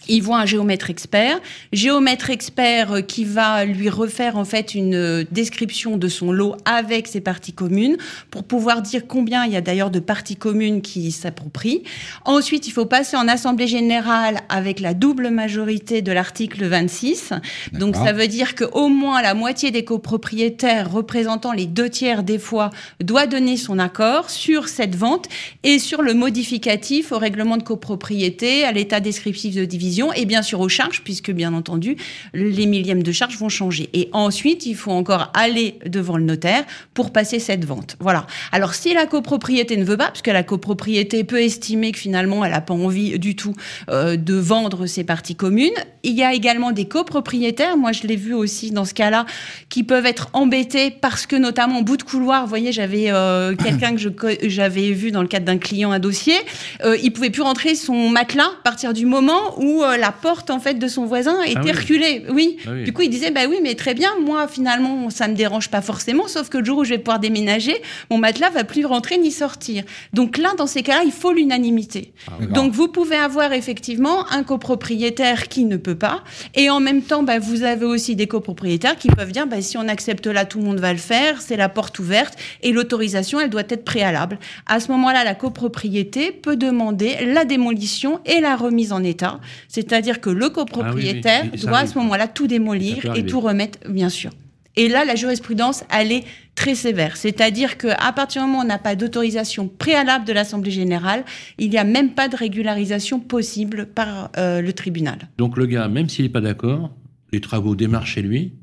[0.07, 1.39] il voit un géomètre expert,
[1.73, 6.55] géomètre expert euh, qui va lui refaire en fait une euh, description de son lot
[6.65, 7.97] avec ses parties communes
[8.31, 11.83] pour pouvoir dire combien il y a d'ailleurs de parties communes qui s'approprient.
[12.25, 17.33] Ensuite, il faut passer en assemblée générale avec la double majorité de l'article 26.
[17.73, 22.23] Donc ça veut dire que au moins la moitié des copropriétaires représentant les deux tiers
[22.23, 22.69] des fois
[23.01, 25.27] doit donner son accord sur cette vente
[25.63, 30.41] et sur le modificatif au règlement de copropriété, à l'état descriptif de division et bien
[30.41, 31.97] sûr aux charges, puisque bien entendu,
[32.33, 33.89] les millièmes de charges vont changer.
[33.93, 37.95] Et ensuite, il faut encore aller devant le notaire pour passer cette vente.
[37.99, 38.27] Voilà.
[38.51, 42.43] Alors, si la copropriété ne veut pas, parce que la copropriété peut estimer que finalement,
[42.45, 43.53] elle n'a pas envie du tout
[43.89, 48.15] euh, de vendre ses parties communes, il y a également des copropriétaires, moi je l'ai
[48.15, 49.25] vu aussi dans ce cas-là,
[49.69, 53.55] qui peuvent être embêtés parce que notamment en bout de couloir, vous voyez, j'avais euh,
[53.63, 56.35] quelqu'un que j'avais vu dans le cadre d'un client un dossier,
[56.83, 60.49] euh, il pouvait plus rentrer son matelas à partir du moment où euh, la porte
[60.49, 61.71] en fait de son voisin était Ah oui.
[61.71, 62.23] reculée.
[62.29, 62.57] Oui.
[62.65, 62.83] Ah oui.
[62.83, 65.81] Du coup, il disait bah oui, mais très bien, moi finalement ça me dérange pas
[65.81, 67.75] forcément, sauf que le jour où je vais pouvoir déménager,
[68.11, 69.83] mon matelas va plus rentrer ni sortir.
[70.13, 72.13] Donc là, dans ces cas-là, il faut l'unanimité.
[72.39, 72.47] D'accord.
[72.55, 76.23] Donc vous pouvez avoir effectivement un copropriétaire qui ne peut pas,
[76.55, 79.77] et en même temps, bah, vous avez aussi des copropriétaires qui peuvent dire, bah, si
[79.77, 83.39] on accepte là, tout le monde va le faire, c'est la porte ouverte, et l'autorisation,
[83.39, 84.39] elle doit être préalable.
[84.65, 89.39] À ce moment-là, la copropriété peut demander la démolition et la remise en état,
[89.77, 93.77] c'est-à-dire que le copropriétaire Ah oui, doit à ce moment-là tout démolir et tout remettre,
[93.87, 94.31] bien sûr.
[94.75, 96.23] Et là, la jurisprudence, elle est
[96.55, 97.15] très sévère.
[97.15, 101.25] C'est-à-dire qu'à partir du moment où on n'a pas d'autorisation préalable de l'Assemblée générale,
[101.59, 105.29] il n'y a même pas de régularisation possible par euh, le tribunal.
[105.37, 106.91] Donc le gars, même s'il n'est pas d'accord,
[107.31, 108.53] les travaux démarrent chez lui,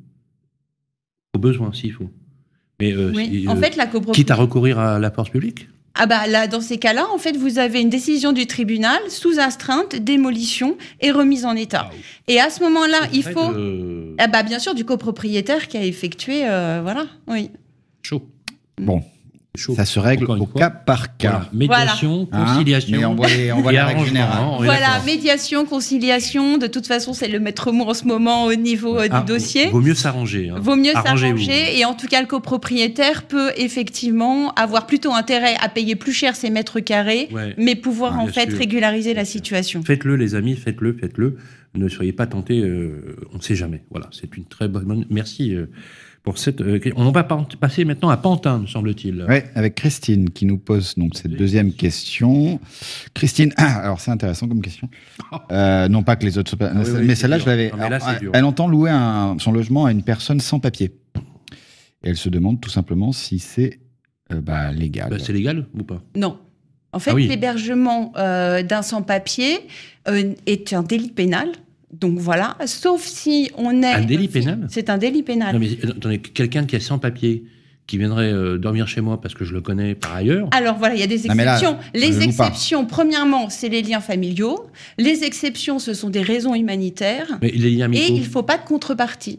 [1.33, 2.11] au besoin s'il faut.
[2.81, 3.43] Mais euh, Oui.
[3.43, 4.33] si, En euh, fait, la quitte copropriété.
[4.33, 5.69] à recourir à la force publique?
[5.97, 9.39] Ah bah là, dans ces cas-là, en fait, vous avez une décision du tribunal sous
[9.39, 11.89] astreinte, démolition et remise en état.
[12.27, 13.53] Et à ce moment-là, il faut.
[13.53, 17.51] de- Ah bah bien sûr du copropriétaire qui a effectué, euh, voilà, oui.
[18.03, 18.23] Chaud.
[18.77, 19.03] Bon,
[19.57, 19.77] Chaud.
[19.77, 20.61] ça se règle au fois.
[20.61, 21.49] cas par cas.
[21.53, 21.85] Voilà.
[21.85, 22.99] Médiation, Hein conciliation.
[22.99, 24.43] Mais on voit les, on voit et les règles générales.
[24.43, 26.59] hein, Voilà, médiation, conciliation.
[26.59, 29.23] De toute façon, c'est le maître mot en ce moment au niveau euh, du Ah,
[29.23, 29.67] dossier.
[29.69, 30.49] Vaut mieux s'arranger.
[30.49, 30.57] hein.
[30.59, 35.69] Vaut mieux s'arranger et en tout cas le copropriétaire peut effectivement avoir plutôt intérêt à
[35.69, 37.55] payer plus cher ses mètres carrés, Ouais.
[37.57, 38.59] mais pouvoir Ah, en fait sûr.
[38.59, 39.83] régulariser la situation.
[39.85, 41.37] Faites-le, les amis, faites-le, faites-le.
[41.77, 43.85] Ne soyez pas tentés, euh, on ne sait jamais.
[43.91, 45.05] Voilà, c'est une très bonne.
[45.11, 45.67] Merci euh,
[46.25, 46.61] pour cette.
[46.63, 49.23] euh, on va pa- passer maintenant à Pantin, me semble-t-il.
[49.29, 51.37] Ouais, avec Christine qui nous pose donc cette Oui.
[51.39, 52.59] deuxième question.
[53.15, 54.89] Christine, ah, alors c'est intéressant comme question.
[55.53, 57.47] Euh, non pas que les autres soient pas, Ah oui, oui, mais c'est celle-là je
[57.47, 57.71] l'avais.
[58.33, 60.93] Elle entend louer un- son logement à une personne sans papier.
[62.03, 63.81] Et elle se demande tout simplement si c'est
[64.33, 65.11] euh, bah, légal.
[65.11, 66.03] Bah, c'est légal ou pas?
[66.17, 66.39] Non.
[66.93, 67.27] En fait, Ah oui.
[67.27, 69.59] l'hébergement euh, d'un sans-papier
[70.09, 71.49] euh, est un délit pénal.
[72.01, 73.93] Donc voilà, sauf si on est...
[73.93, 75.55] Un délit pénal C'est un délit pénal.
[75.55, 77.45] Non, mais attendez, quelqu'un qui est sans papier,
[77.87, 80.49] qui viendrait euh, dormir chez moi parce que je le connais par ailleurs.
[80.53, 81.77] Alors voilà, il y a des là, exceptions.
[81.95, 84.67] les exceptions, premièrement, c'est les liens familiaux.
[84.99, 87.39] Les exceptions, ce sont des raisons humanitaires.
[87.43, 88.05] Mais les liens Et amicaux.
[88.09, 89.39] il ne faut pas de contrepartie.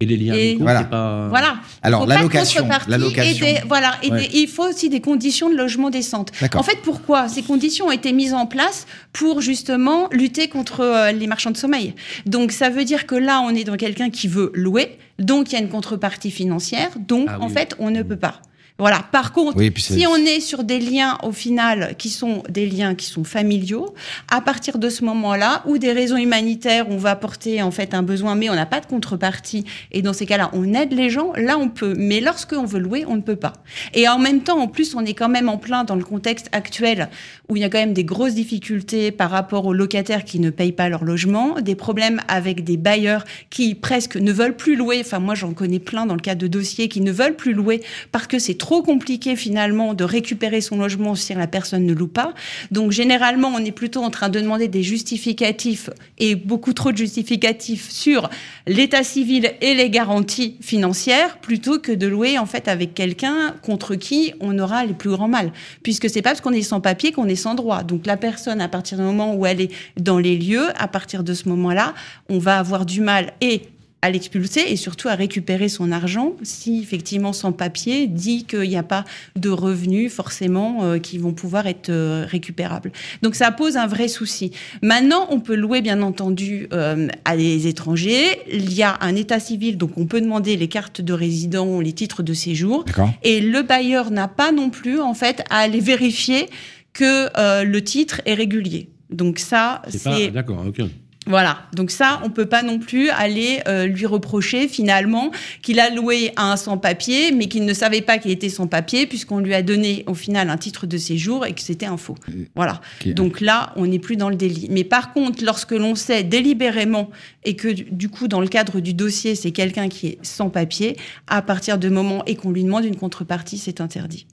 [0.00, 0.84] Et les liens et- amicaux, Voilà.
[0.84, 1.26] pas.
[1.28, 1.56] Voilà.
[1.82, 3.46] Alors, de l'allocation, contrepartie l'allocation.
[3.46, 3.94] et des- voilà.
[4.04, 4.28] Et Ouais.
[4.28, 6.30] des- il faut aussi des conditions de logement décentes.
[6.40, 6.60] D'accord.
[6.60, 11.10] En fait, pourquoi Ces conditions ont été mises en place pour justement lutter contre euh,
[11.10, 11.94] les marchands de sommeil?
[12.26, 15.54] Donc, ça veut dire que là, on est dans quelqu'un qui veut louer, donc il
[15.54, 17.52] y a une contrepartie financière, donc Ah en oui.
[17.54, 18.40] fait, on ne peut pas.
[18.78, 19.04] Voilà.
[19.10, 22.94] Par contre, Oui, si on est sur des liens au final qui sont des liens
[22.94, 23.92] qui sont familiaux,
[24.30, 28.04] à partir de ce moment-là, ou des raisons humanitaires, on va apporter en fait un
[28.04, 31.32] besoin, mais on n'a pas de contrepartie, et dans ces cas-là, on aide les gens,
[31.34, 31.94] là on peut.
[31.98, 33.54] Mais lorsque on veut louer, on ne peut pas.
[33.94, 36.48] Et en même temps, en plus, on est quand même en plein dans le contexte
[36.52, 37.08] actuel
[37.48, 40.50] où il y a quand même des grosses difficultés par rapport aux locataires qui ne
[40.50, 44.98] payent pas leur logement, des problèmes avec des bailleurs qui presque ne veulent plus louer.
[45.00, 47.82] Enfin, moi, j'en connais plein dans le cas de dossiers qui ne veulent plus louer
[48.12, 52.08] parce que c'est trop compliqué finalement de récupérer son logement si la personne ne loue
[52.08, 52.34] pas.
[52.70, 56.96] Donc, généralement, on est plutôt en train de demander des justificatifs et beaucoup trop de
[56.96, 58.28] justificatifs sur
[58.66, 63.94] l'état civil et les garanties financières plutôt que de louer en fait avec quelqu'un contre
[63.94, 65.52] qui on aura les plus grands mal.
[65.82, 67.82] Puisque c'est pas parce qu'on est sans papier qu'on est sans droit.
[67.82, 71.24] Donc, la personne, à partir du moment où elle est dans les lieux, à partir
[71.24, 71.94] de ce moment-là,
[72.28, 73.62] on va avoir du mal et
[74.02, 78.76] à l'expulser et surtout à récupérer son argent si effectivement sans papier dit qu'il n'y
[78.76, 79.04] a pas
[79.36, 82.92] de revenus forcément euh, qui vont pouvoir être euh, récupérables.
[83.22, 84.52] Donc ça pose un vrai souci.
[84.82, 88.40] Maintenant, on peut louer bien entendu euh, à des étrangers.
[88.52, 91.92] Il y a un état civil, donc on peut demander les cartes de résident, les
[91.92, 92.84] titres de séjour.
[93.22, 96.48] Et le bailleur n'a pas non plus en fait à aller vérifier
[96.92, 97.28] que
[97.64, 98.88] le titre est régulier.
[99.10, 100.64] Donc ça, C'est pas c'est d'accord.
[100.66, 100.80] Ok.
[101.28, 105.30] Voilà, donc ça, on peut pas non plus aller euh, lui reprocher finalement
[105.62, 109.38] qu'il a loué à un sans-papier, mais qu'il ne savait pas qu'il était sans-papier, puisqu'on
[109.38, 112.16] lui a donné au final un titre de séjour et que c'était un faux.
[112.56, 112.80] Voilà.
[113.06, 114.68] Donc là, on n'est plus dans le délit.
[114.70, 117.10] Mais par contre, lorsque l'on sait délibérément
[117.44, 120.96] et que du- coup, dans le cadre du dossier, c'est quelqu'un qui est sans papier,
[121.26, 124.26] à partir de moment et qu'on lui demande une contrepartie, c'est interdit.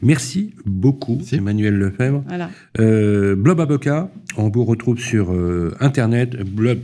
[0.00, 1.36] Merci beaucoup, Merci.
[1.36, 2.24] Emmanuel Lefebvre.
[2.26, 2.50] Voilà.
[2.78, 6.80] Euh, Blob Avocat, on vous retrouve sur euh, internet, blob-blob,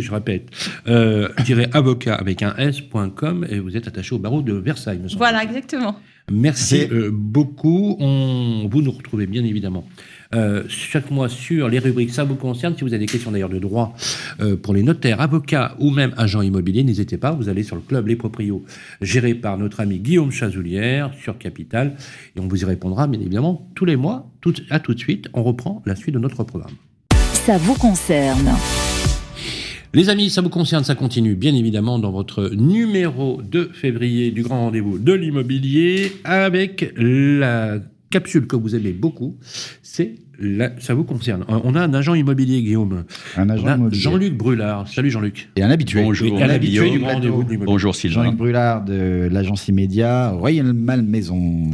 [0.00, 0.48] je répète,
[0.86, 1.28] euh,
[1.72, 5.08] avocat avec un s.com et vous êtes attaché au barreau de Versailles, me.
[5.16, 5.96] Voilà, exactement.
[6.30, 6.94] Merci Merci.
[6.94, 7.96] euh, beaucoup.
[7.98, 9.84] On, vous nous retrouvez bien évidemment
[10.34, 12.74] euh, chaque mois sur les rubriques Ça vous concerne.
[12.76, 13.94] Si vous avez des questions d'ailleurs de droit
[14.40, 17.32] euh, pour les notaires, avocats ou même agents immobiliers, n'hésitez pas.
[17.32, 18.64] Vous allez sur le club Les Proprios,
[19.00, 21.96] géré par notre ami Guillaume Chazoulière sur Capital.
[22.36, 24.30] Et on vous y répondra bien évidemment tous les mois.
[24.40, 26.72] Tout, à tout de suite, on reprend la suite de notre programme.
[27.32, 28.50] Ça vous concerne.
[29.94, 34.42] Les amis, ça vous concerne, ça continue bien évidemment dans votre numéro de février du
[34.42, 37.78] grand rendez-vous de l'immobilier avec la
[38.12, 39.36] capsule que vous aimez beaucoup.
[39.82, 41.42] C'est la- ça vous concerne.
[41.48, 43.04] Euh, On a un agent immobilier, Guillaume.
[43.36, 43.66] Un agent.
[43.90, 44.86] Jean-Luc Brulard.
[44.88, 45.48] Salut Jean-Luc.
[45.56, 46.02] Et un habitué.
[46.02, 46.38] Bonjour.
[46.38, 46.90] Et un habitué Guillaume.
[46.92, 47.66] du grand rendez-vous de l'immobilier.
[47.66, 48.22] Bonjour Sylvain.
[48.24, 51.70] Jean-Luc Brulard de l'agence immédiat Royal Malmaison.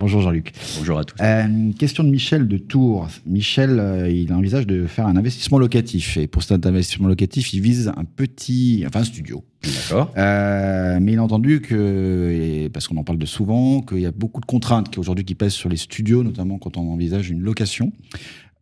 [0.00, 0.52] Bonjour Jean-Luc.
[0.78, 1.14] Bonjour à tous.
[1.20, 3.06] Euh, question de Michel de Tours.
[3.26, 6.16] Michel, euh, il envisage de faire un investissement locatif.
[6.16, 9.44] Et pour cet investissement locatif, il vise un petit, enfin un studio.
[9.62, 10.10] D'accord.
[10.16, 14.06] Euh, mais il a entendu que, et parce qu'on en parle de souvent, qu'il y
[14.06, 17.28] a beaucoup de contraintes qui aujourd'hui qui pèsent sur les studios, notamment quand on envisage
[17.28, 17.92] une location.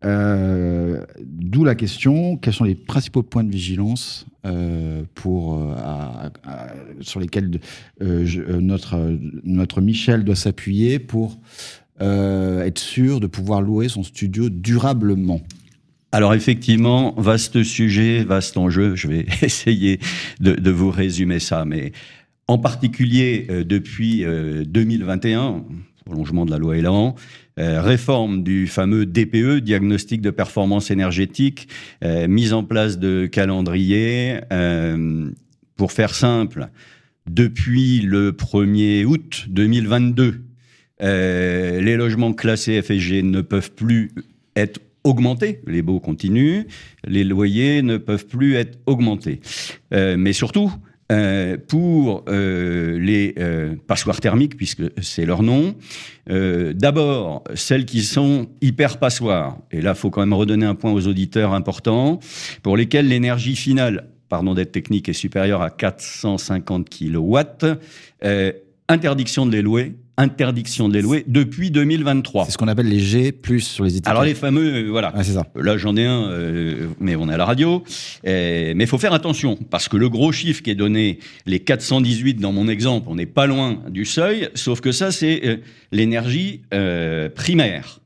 [0.04, 6.28] Euh, D'où la question quels sont les principaux points de vigilance euh, pour euh,
[7.00, 7.60] sur lesquels
[8.00, 11.38] notre Michel doit s'appuyer pour
[12.00, 15.40] être sûr de pouvoir louer son studio durablement?
[16.12, 18.94] Alors effectivement, vaste sujet, vaste enjeu.
[18.94, 19.98] Je vais essayer
[20.40, 21.92] de, de vous résumer ça, mais
[22.48, 25.64] en particulier depuis euh, 2021,
[26.06, 27.14] prolongement de la loi Elan,
[27.58, 31.68] euh, réforme du fameux DPE, diagnostic de performance énergétique,
[32.04, 34.38] euh, mise en place de calendrier.
[34.52, 35.30] euh,
[35.76, 36.68] pour faire simple,
[37.30, 40.42] depuis le 1er août 2022,
[41.02, 44.10] euh, les logements classés FSG ne peuvent plus
[44.56, 46.64] être augmentés, les baux continuent,
[47.06, 49.40] les loyers ne peuvent plus être augmentés.
[49.92, 50.72] Mais surtout,
[51.10, 55.74] euh, pour euh, les euh, passoires thermiques, puisque c'est leur nom,
[56.30, 60.74] euh, d'abord, celles qui sont hyper passoires, et là, il faut quand même redonner un
[60.74, 62.20] point aux auditeurs importants,
[62.62, 67.64] pour lesquels l'énergie finale, pardon d'être technique, est supérieure à 450 kilowatts,
[68.24, 68.52] euh,
[68.88, 72.44] interdiction de les louer, interdiction de les louer depuis 2023.
[72.44, 74.08] C'est ce qu'on appelle les G plus sur les étiquettes.
[74.08, 75.12] Alors les fameux, euh, voilà.
[75.14, 75.46] Ah, ça.
[75.54, 77.82] Là, j'en ai un, euh, mais on est à la radio.
[78.26, 81.60] Euh, mais il faut faire attention, parce que le gros chiffre qui est donné, les
[81.60, 85.56] 418 dans mon exemple, on n'est pas loin du seuil, sauf que ça, c'est euh,
[85.92, 86.62] l'énergie
[87.34, 88.00] primaire.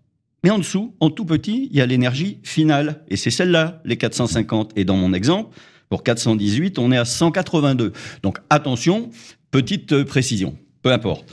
[0.44, 3.05] Mais en dessous, en tout petit, il y a l'énergie finale.
[3.09, 4.72] Et c'est celle-là, les 450.
[4.77, 5.57] Et dans mon exemple,
[5.88, 7.92] pour 418, on est à 182.
[8.22, 9.11] Donc attention,
[9.51, 11.25] petite précision, peu importe.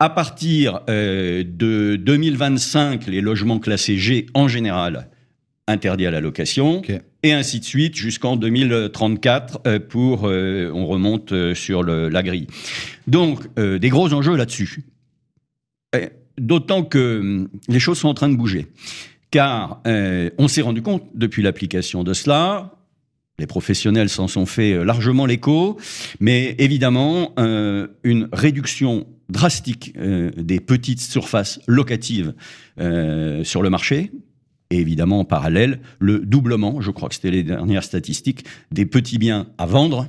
[0.00, 5.08] À partir euh, de 2025, les logements classés G en général
[5.66, 6.80] interdits à la location,
[7.22, 12.46] et ainsi de suite jusqu'en 2034 euh, pour euh, on remonte sur le- la grille.
[13.06, 14.84] Donc des gros enjeux là-dessus.
[16.38, 18.68] D'autant que hum, les choses sont en train de bouger,
[19.32, 22.74] car on s'est rendu compte depuis l'application de cela.
[23.40, 25.76] Les professionnels s'en sont fait largement l'écho,
[26.20, 32.34] mais évidemment, euh, une réduction drastique euh, des petites surfaces locatives
[32.80, 34.10] euh, sur le marché,
[34.70, 39.18] et évidemment en parallèle, le doublement, je crois que c'était les dernières statistiques, des petits
[39.18, 40.08] biens à vendre,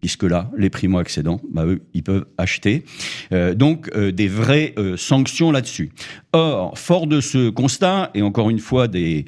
[0.00, 2.84] puisque là, les primo-accédants, bah, eux, ils peuvent acheter.
[3.32, 5.92] Euh, donc, des vraies sanctions là-dessus.
[6.32, 9.24] Or, fort de ce constat, et encore une fois des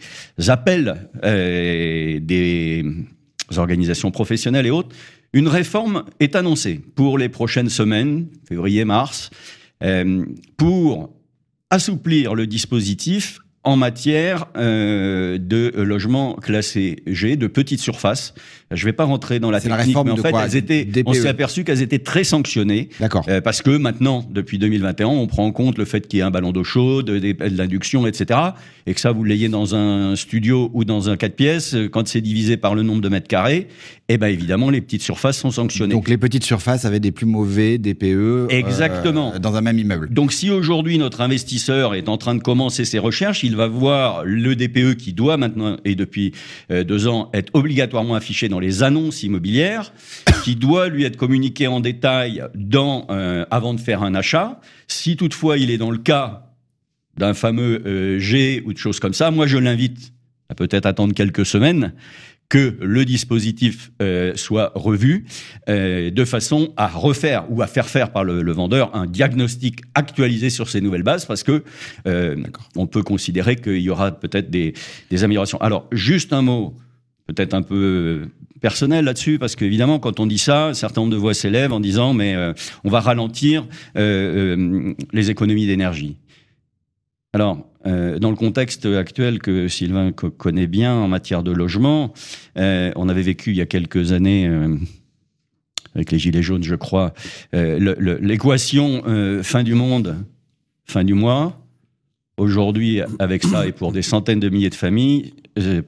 [0.48, 2.84] appels des
[3.56, 4.94] organisations professionnelles et autres,
[5.32, 9.30] une réforme est annoncée pour les prochaines semaines, février-mars,
[9.82, 10.24] euh,
[10.56, 11.12] pour
[11.70, 18.32] assouplir le dispositif en matière euh, de logements classés G, de petites surfaces.
[18.70, 21.28] Je vais pas rentrer dans la technique, mais en fait, quoi elles étaient, on s'est
[21.28, 22.88] aperçu qu'elles étaient très sanctionnées.
[23.00, 23.24] D'accord.
[23.28, 26.24] Euh, parce que maintenant, depuis 2021, on prend en compte le fait qu'il y ait
[26.24, 28.40] un ballon d'eau chaude, des- de l'induction, etc.
[28.86, 32.06] Et que ça, vous l'ayez dans un studio ou dans un 4 pièces, euh, quand
[32.06, 33.66] c'est divisé par le nombre de mètres carrés,
[34.08, 35.92] eh ben évidemment, les petites surfaces sont sanctionnées.
[35.94, 39.32] Donc les petites surfaces avaient des plus mauvais DPE euh, Exactement.
[39.40, 40.08] dans un même immeuble.
[40.12, 44.24] Donc si aujourd'hui notre investisseur est en train de commencer ses recherches, il va voir
[44.24, 46.32] le DPE qui doit maintenant, et depuis
[46.70, 49.92] euh, deux ans, être obligatoirement affiché dans les annonces immobilières,
[50.44, 54.60] qui doit lui être communiqué en détail euh, avant de faire un achat.
[54.86, 56.52] Si toutefois il est dans le cas
[57.16, 60.12] d'un fameux euh, G ou de choses comme ça, moi je l'invite
[60.48, 61.92] à peut-être attendre quelques semaines
[62.48, 65.26] que le dispositif euh, soit revu
[65.68, 69.80] euh, de façon à refaire ou à faire faire par le, le vendeur un diagnostic
[69.94, 71.64] actualisé sur ces nouvelles bases parce que
[72.06, 72.36] euh,
[72.76, 74.74] on peut considérer qu'il y aura peut-être des,
[75.10, 75.60] des améliorations.
[75.60, 76.74] Alors juste un mot
[77.26, 78.28] peut-être un peu
[78.60, 81.80] personnel là-dessus parce qu'évidemment quand on dit ça, un certain nombre de voix s'élèvent en
[81.80, 82.52] disant mais euh,
[82.84, 86.16] on va ralentir euh, euh, les économies d'énergie.
[87.32, 92.12] Alors, euh, dans le contexte actuel que Sylvain co- connaît bien en matière de logement,
[92.58, 94.76] euh, on avait vécu il y a quelques années, euh,
[95.94, 97.14] avec les Gilets jaunes, je crois,
[97.52, 99.02] l'équation
[99.42, 100.16] fin du monde,
[100.84, 101.62] fin du mois.
[102.36, 105.32] Aujourd'hui, avec ça, et pour des centaines de milliers de familles,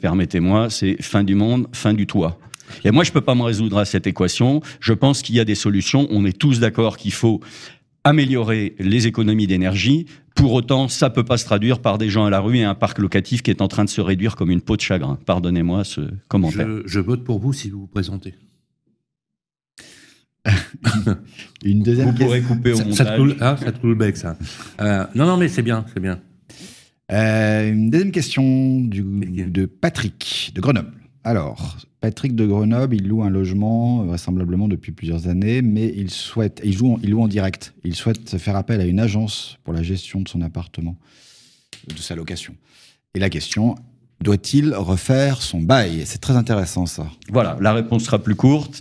[0.00, 2.38] permettez-moi, c'est fin du monde, fin du toit.
[2.84, 4.62] Et moi, je peux pas me résoudre à cette équation.
[4.80, 6.06] Je pense qu'il y a des solutions.
[6.10, 7.40] On est tous d'accord qu'il faut
[8.08, 10.06] améliorer les économies d'énergie.
[10.34, 12.74] Pour autant, ça peut pas se traduire par des gens à la rue et un
[12.74, 15.18] parc locatif qui est en train de se réduire comme une peau de chagrin.
[15.26, 16.66] Pardonnez-moi ce commentaire.
[16.66, 18.34] Je, je vote pour vous si vous vous présentez.
[21.64, 23.18] Une deuxième Vous pourrez couper au Ça, ça te montage.
[23.18, 24.36] coule, ah, ça te coule le bec, ça.
[24.80, 26.20] Euh, non, non, mais c'est bien, c'est bien.
[27.12, 30.92] Euh, une deuxième question du, de Patrick de Grenoble.
[31.24, 36.10] Alors, Patrick de Grenoble, il loue un logement euh, vraisemblablement depuis plusieurs années, mais il
[36.10, 37.74] souhaite, il joue, en, il loue en direct.
[37.84, 40.96] Il souhaite faire appel à une agence pour la gestion de son appartement,
[41.92, 42.54] de sa location.
[43.14, 43.74] Et la question,
[44.22, 46.02] doit-il refaire son bail?
[46.04, 47.06] C'est très intéressant ça.
[47.32, 48.80] Voilà, la réponse sera plus courte.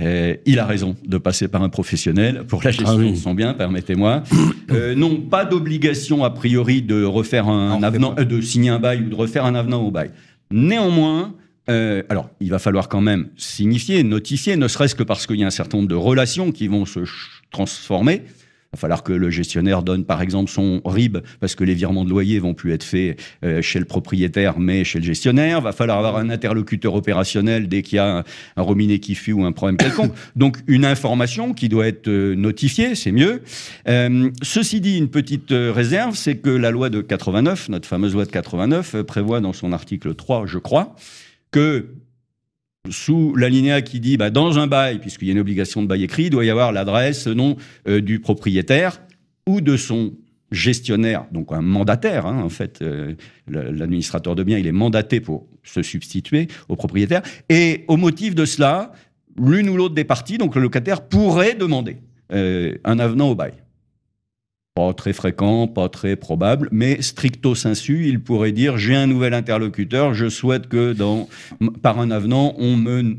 [0.00, 3.12] Euh, il a raison de passer par un professionnel pour la gestion Ah oui.
[3.12, 4.22] de son bien, permettez-moi.
[4.70, 8.78] Euh, non, pas d'obligation a priori de refaire un Non, avenant, euh, de signer un
[8.78, 10.10] bail ou de refaire un avenant au bail.
[10.50, 11.34] Néanmoins,
[11.68, 15.44] euh, alors il va falloir quand même signifier, notifier, ne serait-ce que parce qu'il y
[15.44, 17.00] a un certain nombre de relations qui vont se
[17.50, 18.22] transformer.
[18.74, 22.04] Il va falloir que le gestionnaire donne par exemple son RIB parce que les virements
[22.04, 25.58] de loyer vont plus être faits euh, chez le propriétaire mais chez le gestionnaire.
[25.58, 28.24] Il va falloir avoir un interlocuteur opérationnel dès qu'il y a un,
[28.56, 30.12] un robinet qui fuit ou un problème quelconque.
[30.36, 33.42] Donc une information qui doit être euh, notifiée, c'est mieux.
[33.86, 38.14] Euh, ceci dit, une petite euh, réserve, c'est que la loi de 89, notre fameuse
[38.14, 40.96] loi de 89, euh, prévoit dans son article 3, je crois,
[41.54, 41.86] que
[42.90, 46.02] sous l'alinéa qui dit bah, dans un bail, puisqu'il y a une obligation de bail
[46.02, 49.00] écrit, il doit y avoir l'adresse, nom euh, du propriétaire
[49.46, 50.14] ou de son
[50.50, 52.26] gestionnaire, donc un mandataire.
[52.26, 53.14] hein, en fait, euh,
[53.46, 57.22] l'administrateur de biens, il est mandaté pour se substituer au propriétaire.
[57.48, 58.90] Et au motif de cela,
[59.38, 61.98] l'une ou l'autre des parties, donc le locataire, pourrait demander
[62.32, 63.54] euh, un avenant au bail.
[64.76, 69.32] Pas très fréquent, pas très probable, mais stricto sensu, il pourrait dire j'ai un nouvel
[69.32, 71.28] interlocuteur, je souhaite que dans,
[71.80, 73.18] par un avenant, on me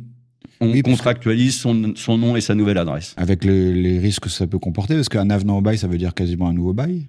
[0.59, 3.13] on Oui, contractualise son, son nom et sa nouvelle adresse.
[3.15, 5.97] Avec le- les risques que ça peut comporter, parce qu'un avenant au bail, ça veut
[5.97, 7.07] dire quasiment un nouveau bail.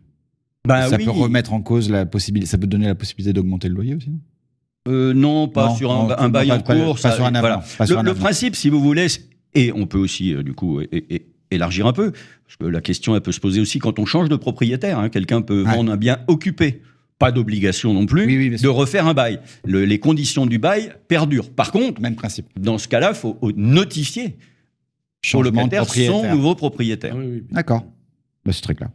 [0.65, 1.05] Bah ça oui.
[1.05, 4.11] peut remettre en cause la possibilité, ça peut donner la possibilité d'augmenter le loyer aussi.
[4.11, 4.19] non?
[4.89, 7.01] Euh, non, pas Non, sur un, bail en cours.
[7.01, 7.65] pas sur un avenant, voilà.
[7.79, 8.23] pas sur le un le avenant.
[8.25, 9.09] principe, si vous voulez,
[9.55, 13.15] et on peut aussi, euh, du coup, é- élargir un peu, parce que la question,
[13.15, 14.99] elle peut se poser aussi quand on change de propriétaire.
[14.99, 15.09] hein.
[15.09, 15.75] Quelqu'un peut Ouais.
[15.75, 16.83] vendre un bien occupé.
[17.19, 19.41] Pas d'obligation non plus Oui, oui, de refaire un bail.
[19.65, 21.49] Le- les conditions du bail perdurent.
[21.51, 22.47] Par contre, Même principe.
[22.61, 24.37] dans ce cas-là, il faut notifier
[25.33, 27.17] de locataire son nouveau propriétaire.
[27.17, 27.45] Oui, oui.
[27.51, 27.87] D'accord.
[28.45, 28.91] Bah, c'est très clair.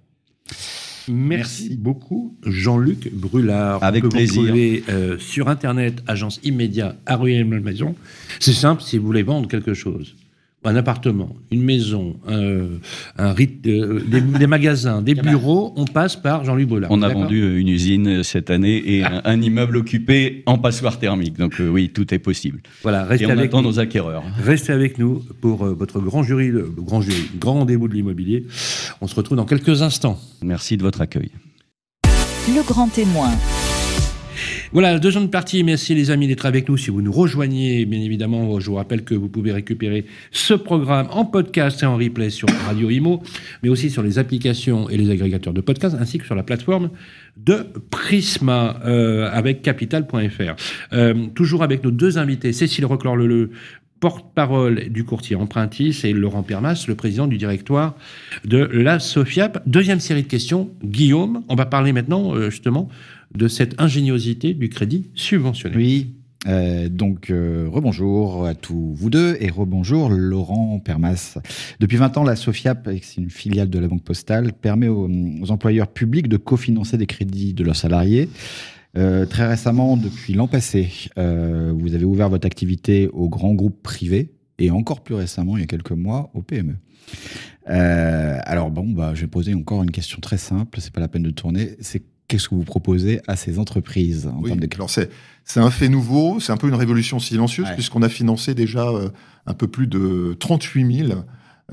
[1.07, 3.83] Merci, beaucoup, Jean-Luc Brulard.
[3.83, 4.41] Avec On peut vous plaisir.
[4.43, 7.95] retrouver, euh, sur Internet, agence immédiat à Ruelle Malmaison.
[8.39, 10.15] C'est simple si vous voulez vendre quelque chose.
[10.63, 12.65] Un appartement, une maison, un,
[13.17, 16.91] un rit- euh, des, des magasins, des bureaux, on passe par Jean-Luc Brulard.
[16.91, 21.35] On a vendu une usine cette année et un, un immeuble occupé en passoire thermique.
[21.35, 22.61] Donc euh, oui, tout est possible.
[22.83, 23.69] Voilà, Et restez on avec attend nous.
[23.69, 24.23] nos acquéreurs.
[24.43, 28.45] Restez avec nous pour euh, votre grand jury, le grand jury, grand rendez-vous de l'immobilier.
[29.01, 30.19] On se retrouve dans quelques instants.
[30.43, 31.31] Merci de votre accueil.
[32.47, 33.31] Le grand témoin.
[34.73, 35.65] Voilà, deuxième partie.
[35.65, 36.77] Merci les amis d'être avec nous.
[36.77, 41.07] Si vous nous rejoignez, bien évidemment, je vous rappelle que vous pouvez récupérer ce programme
[41.11, 43.21] en podcast et en replay sur Radio Imo,
[43.63, 46.89] mais aussi sur les applications et les agrégateurs de podcasts, ainsi que sur la plateforme
[47.35, 50.55] de Prisma euh, avec capital.fr.
[50.93, 53.49] Euh, toujours avec nos deux invités, Cécile Reclore-Leleu,
[53.99, 57.95] porte-parole du courtier Empruntis, et Laurent Permas, le président du directoire
[58.45, 59.61] de la Sofiap.
[59.65, 62.87] Deuxième série de questions, Guillaume, on va parler maintenant euh, justement
[63.35, 65.75] de cette ingéniosité du crédit subventionné.
[65.75, 66.15] Oui.
[66.47, 71.37] Euh, donc, euh, rebonjour à tous vous deux et rebonjour Laurent Permas.
[71.79, 75.09] Depuis 20 ans, la Sofiap, c'est une filiale de la Banque Postale, permet aux,
[75.49, 78.29] employeurs publics de cofinancer des crédits de leurs salariés.
[78.97, 84.31] Euh, très récemment, depuis l'an passé, vous avez ouvert votre activité aux grands groupes privés
[84.57, 86.75] et encore plus récemment, il y a quelques mois, aux PME.
[87.65, 91.23] Alors bon, bah, je vais poser encore une question très simple, c'est pas la peine
[91.23, 91.75] de tourner.
[91.79, 95.09] C'est qu'est-ce que vous proposez à ces entreprises en Oui, termes de alors c'est
[95.43, 97.73] c'est un fait nouveau, c'est un peu une révolution silencieuse Ouais.
[97.73, 99.09] puisqu'on a financé déjà euh,
[99.45, 101.19] un peu plus de 38 000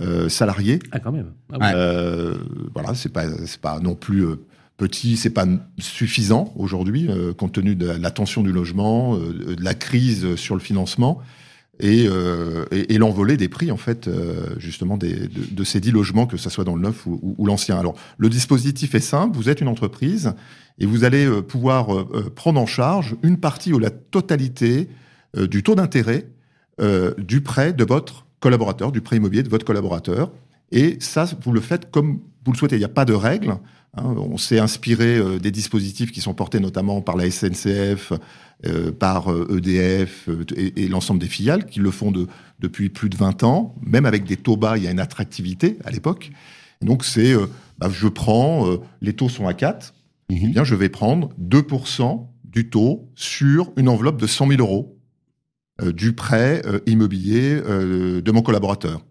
[0.01, 0.79] euh, salariés.
[0.91, 1.33] Ah, quand même.
[1.53, 1.67] Ah, oui.
[1.75, 2.35] Euh,
[2.75, 4.37] voilà, c'est pas c'est pas non plus euh,
[4.79, 5.47] petit, c'est pas
[5.79, 10.55] suffisant aujourd'hui euh, compte tenu de la tension du logement, euh, de la crise sur
[10.55, 11.21] le financement
[11.81, 12.65] et, euh,
[13.37, 16.83] des prix en fait euh, justement de, ces dix logements que ça soit dans le
[16.83, 17.79] neuf ou, l'ancien.
[17.79, 20.35] Alors le dispositif est simple, vous êtes une entreprise
[20.79, 24.89] et vous allez euh, pouvoir euh, prendre en charge une partie ou la totalité
[25.37, 26.27] du taux d'intérêt
[27.19, 30.31] du prêt de votre collaborateur, du prêt immobilier de votre collaborateur.
[30.71, 32.77] Et ça, vous le faites comme vous le souhaitez.
[32.77, 33.57] Il n'y a pas de règles.
[33.95, 34.15] Hein.
[34.17, 38.13] On s'est inspiré euh, des dispositifs qui sont portés notamment par la SNCF,
[38.67, 42.27] euh, par EDF euh, et, et l'ensemble des filiales qui le font de,
[42.59, 43.75] depuis plus de 20 ans.
[43.83, 46.31] Même avec des taux bas, il y a une attractivité à l'époque.
[46.83, 47.47] Donc c'est, euh,
[47.79, 48.67] bah, je prends,
[49.01, 49.95] les taux sont à 4,
[50.31, 50.53] eh Mhm.
[50.53, 54.95] bien je vais prendre 2% du taux sur une enveloppe de 100 000 euros
[55.95, 59.05] du prêt immobilier de mon collaborateur.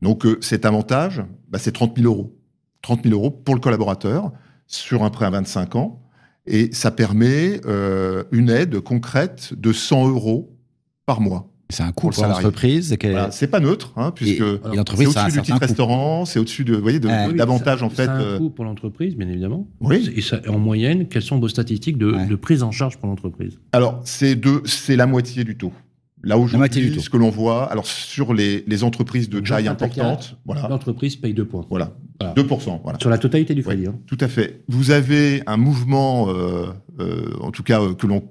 [0.00, 2.37] Donc cet avantage, bah, c'est 30 000 euros.
[2.82, 4.32] 30 000 euros pour le collaborateur
[4.66, 6.02] sur un prêt à 25 ans.
[6.46, 10.56] Et ça permet euh, une aide concrète de 100 euros
[11.04, 11.50] par mois.
[11.70, 12.96] C'est un coût pour l'entreprise.
[12.98, 16.74] quel- Voilà, c'est pas neutre, hein, puisque c'est au-dessus du titre restaurant, c'est au-dessus de,
[16.74, 17.26] vous voyez, de- Ouais.
[17.28, 18.04] Oui, davantage ça- en fait.
[18.04, 19.68] C'est un euh, coût pour l'entreprise, bien évidemment.
[19.82, 20.10] Oui.
[20.16, 22.24] Et ça- en moyenne, quelles sont vos statistiques de, Ouais.
[22.26, 23.58] de prise en charge pour l'entreprise?
[23.72, 25.74] Alors, c'est de, c'est la moitié du taux.
[26.22, 27.00] Là moitié du aujourd'hui, taux.
[27.02, 31.34] ce que l'on voit, alors sur les, les entreprises de taille importante, voilà, L'entreprise paye
[31.34, 31.66] 2 points.
[31.68, 32.34] voilà, Voilà.
[32.34, 32.98] 2%, voilà.
[32.98, 33.86] Sur la totalité du Ouais, crédit.
[33.86, 33.94] hein.
[34.06, 34.62] tout à fait.
[34.68, 36.66] Vous avez un mouvement, euh,
[37.00, 38.24] euh, en tout cas euh, que l'on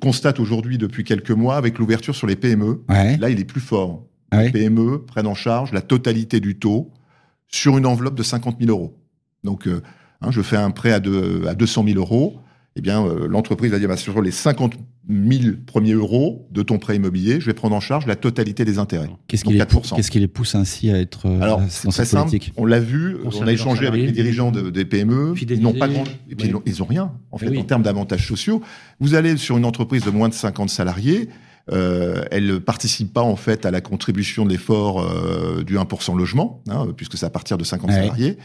[0.00, 2.82] constate aujourd'hui depuis quelques mois avec l'ouverture sur les PME.
[2.88, 3.16] Ouais.
[3.18, 4.04] Là, il est plus fort.
[4.30, 4.50] Ah Les.
[4.50, 6.90] PME prennent en charge la totalité du taux
[7.48, 8.98] sur une enveloppe de 50 000 euros.
[9.44, 9.82] Donc, euh,
[10.22, 12.38] hein, je fais un prêt à, deux- à 200 000 euros.
[12.76, 14.74] Eh bien, euh, l'entreprise va dire, bah, sur les 50
[15.08, 18.78] 000 premiers euros de ton prêt immobilier, je vais prendre en charge la totalité des
[18.78, 19.08] intérêts.
[19.28, 19.96] Qu'est-ce qui, les, 4%.
[19.96, 22.36] qu'est-ce qui les pousse ainsi à être euh, Alors, dans c'est très simple.
[22.56, 25.34] On l'a vu, on a échangé avec les dirigeants de- des PME.
[25.40, 26.60] Ils n'ont pas grand, et puis oui.
[26.66, 27.58] ils n'ont- rien, en fait, oui.
[27.58, 28.60] en termes d'avantages sociaux.
[29.00, 31.28] Vous allez sur une entreprise de moins de 50 salariés,
[31.72, 36.14] euh, elle ne participe pas, en fait, à la contribution de l'effort euh, du 1%
[36.16, 37.96] logement, hein, puisque c'est à partir de 50 Ouais.
[37.96, 38.36] salariés.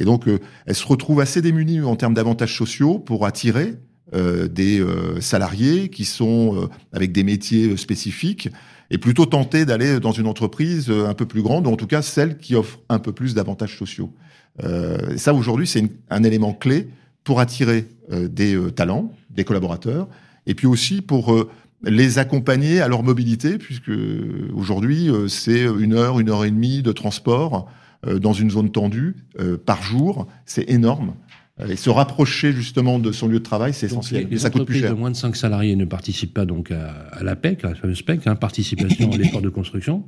[0.00, 3.76] Et donc, euh, elle se retrouve assez démunie en termes d'avantages sociaux pour attirer
[4.12, 8.48] euh, des euh, salariés qui sont euh, avec des métiers spécifiques
[8.90, 12.02] et plutôt tenter d'aller dans une entreprise un peu plus grande, ou en tout cas
[12.02, 14.12] celle qui offre un peu plus d'avantages sociaux.
[15.16, 16.88] Ça, aujourd'hui, c'est un élément clé
[17.22, 20.08] pour attirer des talents, des collaborateurs,
[20.46, 21.46] et puis aussi pour
[21.84, 23.92] les accompagner à leur mobilité, puisque
[24.52, 27.70] aujourd'hui, c'est une heure, une heure et demie de transport
[28.06, 30.26] dans une zone tendue euh, par jour.
[30.46, 31.14] C'est énorme.
[31.60, 34.26] Euh, Et se rapprocher justement de son lieu de travail, c'est essentiel.
[34.30, 34.90] les, ça coûte plus cher.
[34.94, 37.74] de moins de 5 salariés ne participent pas donc à, à la PEC, à la
[37.74, 40.04] fameuse PEC, hein, participation à l'effort de construction.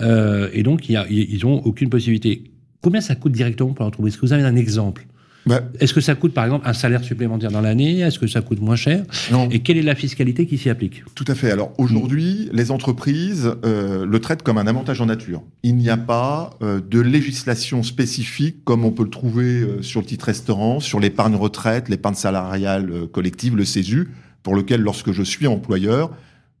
[0.00, 2.44] Euh, et donc, il y a- ils n'ont aucune possibilité.
[2.80, 4.14] Combien ça coûte directement pour l'entreprise?
[4.14, 5.06] Est-ce que vous avez un exemple?
[5.48, 8.00] Bah, Est-ce que ça coûte, par exemple, un salaire supplémentaire dans l'année?
[8.00, 9.04] Est-ce que ça coûte moins cher?
[9.32, 9.48] Non.
[9.50, 11.02] Et quelle est la fiscalité qui s'y applique?
[11.14, 11.50] Tout à fait.
[11.50, 15.42] Alors aujourd'hui, les entreprises euh, le traitent comme un avantage en nature.
[15.62, 20.00] Il n'y a pas euh, de législation spécifique comme on peut le trouver euh, sur
[20.00, 24.08] le titre restaurant, sur l'épargne retraite, l'épargne salariale collective, le CESU,
[24.42, 26.10] pour lequel lorsque je suis employeur,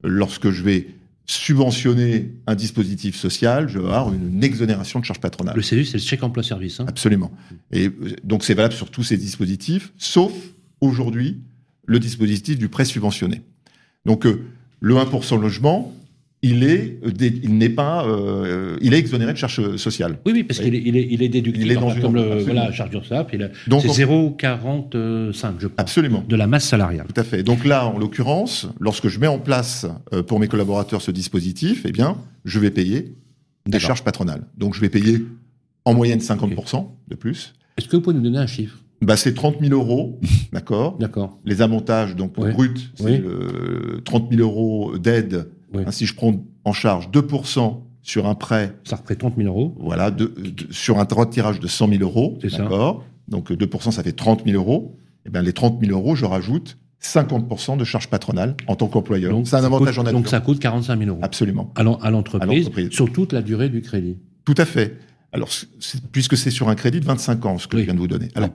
[0.02, 0.86] lorsque je vais
[1.28, 5.54] subventionner un dispositif social, je vais avoir une, exonération de charges patronales.
[5.54, 6.80] Le CESU, c'est le chèque emploi-service.
[6.80, 6.86] Hein.
[6.88, 7.30] Absolument.
[7.70, 10.32] Et euh, donc c'est valable sur tous ces dispositifs, sauf
[10.80, 11.38] aujourd'hui
[11.84, 13.42] le dispositif du prêt subventionné.
[14.06, 14.42] Donc euh,
[14.80, 15.94] le 1% logement,
[16.42, 17.10] il est, euh,
[17.42, 20.18] il n'est pas, euh, il est exonéré de charges sociales.
[20.24, 21.64] Oui, oui, parce qu'il est, il est, il est déductible.
[21.66, 23.26] Il est dans comme le, voilà, charge d'URSSAF,
[23.66, 26.24] Donc, c'est on- 0,45, je crois, Absolument.
[26.28, 27.06] de la masse salariale.
[27.12, 27.42] Tout à fait.
[27.42, 31.82] Donc là, en l'occurrence, lorsque je mets en place euh, pour mes collaborateurs ce dispositif,
[31.86, 33.14] eh bien, je vais payer
[33.66, 34.46] des charges patronales.
[34.56, 35.24] Donc je vais payer
[35.84, 37.54] en moyenne 50% de plus.
[37.76, 38.78] Est-ce que vous pouvez nous donner un chiffre?
[39.02, 40.18] Bah, c'est 30 000 euros,
[40.52, 40.96] d'accord?
[40.98, 41.38] D'accord.
[41.44, 42.52] Les avantages, donc Ouais.
[42.52, 43.18] brut, c'est Oui.
[43.18, 45.48] le 30 000 euros d'aide.
[45.74, 45.82] Oui.
[45.86, 49.74] Hein, si je prends en charge 2% sur un prêt, Ça représente 30 000 euros.
[49.78, 52.58] voilà, de- de- sur un tirage de 100 000 euros, C'est ça.
[52.62, 54.96] d'accord Donc euh, 2%, ça fait 30 000 euros.
[55.26, 59.30] Et bien, les 30 000 euros, je rajoute 50% de charges patronales en tant qu'employeur.
[59.32, 60.18] Donc, C'est un ça avantage coûte- en nature.
[60.18, 61.70] Donc ça coûte 45 000 euros Absolument.
[61.76, 64.16] à l'en- à l'entreprise, sur toute la durée du crédit.
[64.44, 64.96] Tout à fait.
[65.32, 65.50] Alors,
[66.12, 67.82] puisque c'est sur un crédit de 25 ans, ce que Oui.
[67.82, 68.28] je viens de vous donner.
[68.34, 68.50] Alors,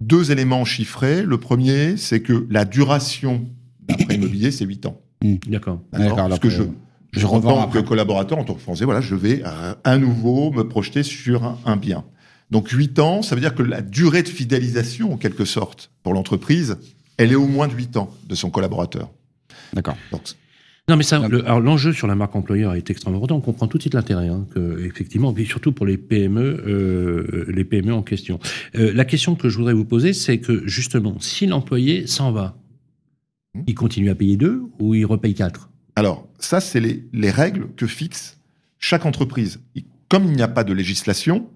[0.00, 1.24] deux éléments chiffrés.
[1.24, 3.44] Le premier, c'est que la duration
[3.80, 5.00] d'un prêt immobilier, c'est 8 ans.
[5.48, 5.80] D'accord.
[5.92, 6.62] D'accord alors Parce que je,
[7.12, 7.82] je en tant après.
[7.82, 11.44] que collaborateur, en tant que français, voilà, je vais euh, à nouveau me projeter sur
[11.44, 12.04] un, un bien.
[12.50, 16.12] Donc 8 ans, ça veut dire que la durée de fidélisation, en quelque sorte, pour
[16.14, 16.76] l'entreprise,
[17.16, 19.10] elle est au moins de 8 ans de son collaborateur.
[19.72, 19.96] D'accord.
[20.12, 20.22] Donc,
[20.88, 21.28] Non, mais ça, Non.
[21.28, 23.36] le- alors l'enjeu sur la marque employeur est extrêmement important.
[23.36, 27.46] On comprend tout de suite l'intérêt, hein, que, effectivement, et surtout pour les PME, euh,
[27.48, 28.38] les PME en question.
[28.76, 32.58] Euh, la question que je voudrais vous poser, c'est que justement, si l'employé s'en va,
[33.54, 33.62] Hmm.
[33.66, 35.70] il continue à payer deux ou il repaye quatre?
[35.96, 38.36] Alors, ça, c'est les, les règles que fixe
[38.80, 39.60] chaque entreprise.
[39.76, 41.46] Et Comme il n'y a pas de législation,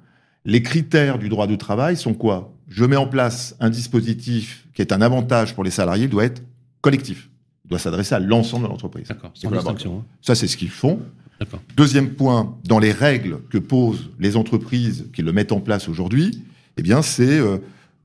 [0.44, 2.54] les critères du droit du travail sont quoi?
[2.68, 6.24] Je mets en place un dispositif qui est un avantage pour les salariés, il doit
[6.24, 6.42] être
[6.80, 7.28] collectif.
[7.64, 9.08] Il doit s'adresser à l'ensemble de l'entreprise.
[9.08, 9.98] D'accord, sans distinction.
[9.98, 10.04] hein.
[10.22, 11.00] Ça, c'est ce qu'ils font.
[11.40, 11.60] D'accord.
[11.76, 16.44] Deuxième point, dans les règles que posent les entreprises qui le mettent en place aujourd'hui,
[16.76, 17.58] eh bien, c'est euh,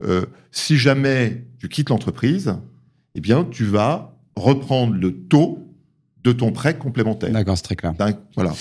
[0.04, 2.56] euh, si jamais tu quittes l'entreprise,
[3.16, 5.60] eh bien, tu vas reprendre le taux
[6.24, 7.32] de ton prêt complémentaire.
[7.32, 7.94] D'accord, c'est très clair.
[8.36, 8.54] Voilà,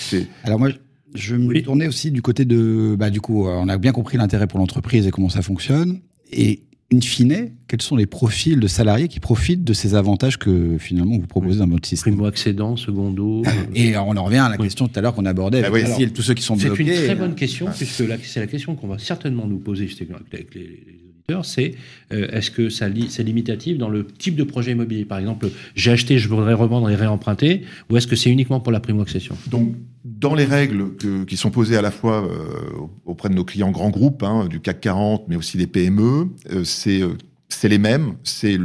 [0.43, 0.69] Alors moi,
[1.15, 1.63] je vais me Oui.
[1.63, 4.59] tourner aussi du côté de, bah, du coup, euh, on a bien compris l'intérêt pour
[4.59, 5.99] l'entreprise et comment ça fonctionne.
[6.31, 6.61] Et
[6.93, 11.17] in fine, quels sont les profils de salariés qui profitent de ces avantages que finalement
[11.17, 12.13] vous proposez dans votre système?
[12.15, 13.43] Primo-accédant, secondo.
[13.45, 14.63] euh, Et on en revient à la Oui.
[14.65, 16.75] question tout à l'heure qu'on abordait avec oui, Cécile, tous ceux qui sont C'est une
[16.85, 20.07] très bonne question, puisque la- c'est la question qu'on va certainement nous poser je sais,
[20.31, 20.99] avec les, les
[21.43, 21.75] c'est
[22.11, 25.05] euh, est-ce que ça c'est limitatif dans le type de projet immobilier?
[25.05, 28.71] Par exemple, j'ai acheté, je voudrais revendre et réemprunter, ou est-ce que c'est uniquement pour
[28.71, 29.37] la primo-accession?
[29.47, 30.95] Donc dans les règles
[31.25, 34.59] qui sont posées à la fois euh, auprès de nos clients grands groupes, hein, du
[34.59, 38.15] CAC 40, mais aussi des PME, euh, c'est les mêmes.
[38.23, 38.57] C'est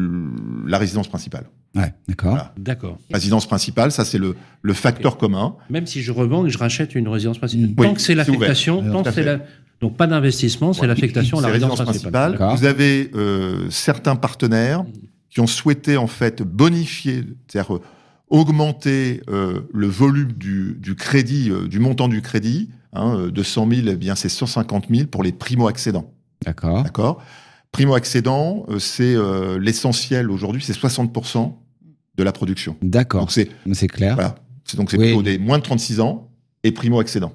[0.67, 1.45] la résidence principale.
[1.75, 2.31] Ouais, d'accord.
[2.31, 2.55] Voilà.
[2.59, 2.99] D'accord.
[3.13, 5.55] Résidence principale, ça c'est le, le facteur commun.
[5.71, 7.75] Même si je revends et je rachète une résidence principale.
[7.75, 9.41] Tant Oui, que c'est l'affectation, tant que c'est la...
[9.81, 10.87] Donc pas d'investissement, c'est Ouais.
[10.89, 12.37] l'affectation à la résidence principale.
[12.57, 14.85] Vous avez euh, certains partenaires
[15.31, 17.81] qui ont souhaité en fait bonifier, c'est-à-dire euh,
[18.29, 22.71] augmenter euh, le volume du, du crédit, euh, du montant du crédit.
[22.95, 26.11] Hein, euh, de 100 000, eh bien c'est 150 000 pour les primo-accédants.
[26.45, 26.83] D'accord.
[26.83, 27.23] D'accord
[27.73, 31.55] Primo-accédant, euh, c'est euh, l'essentiel aujourd'hui, c'est 60%
[32.17, 32.77] de la production.
[32.83, 33.21] D'accord.
[33.23, 34.15] Donc c'est C'est clair.
[34.15, 35.07] voilà, c'est donc c'est Oui.
[35.09, 36.31] plutôt des moins de 36 ans
[36.65, 37.33] et primo-accédants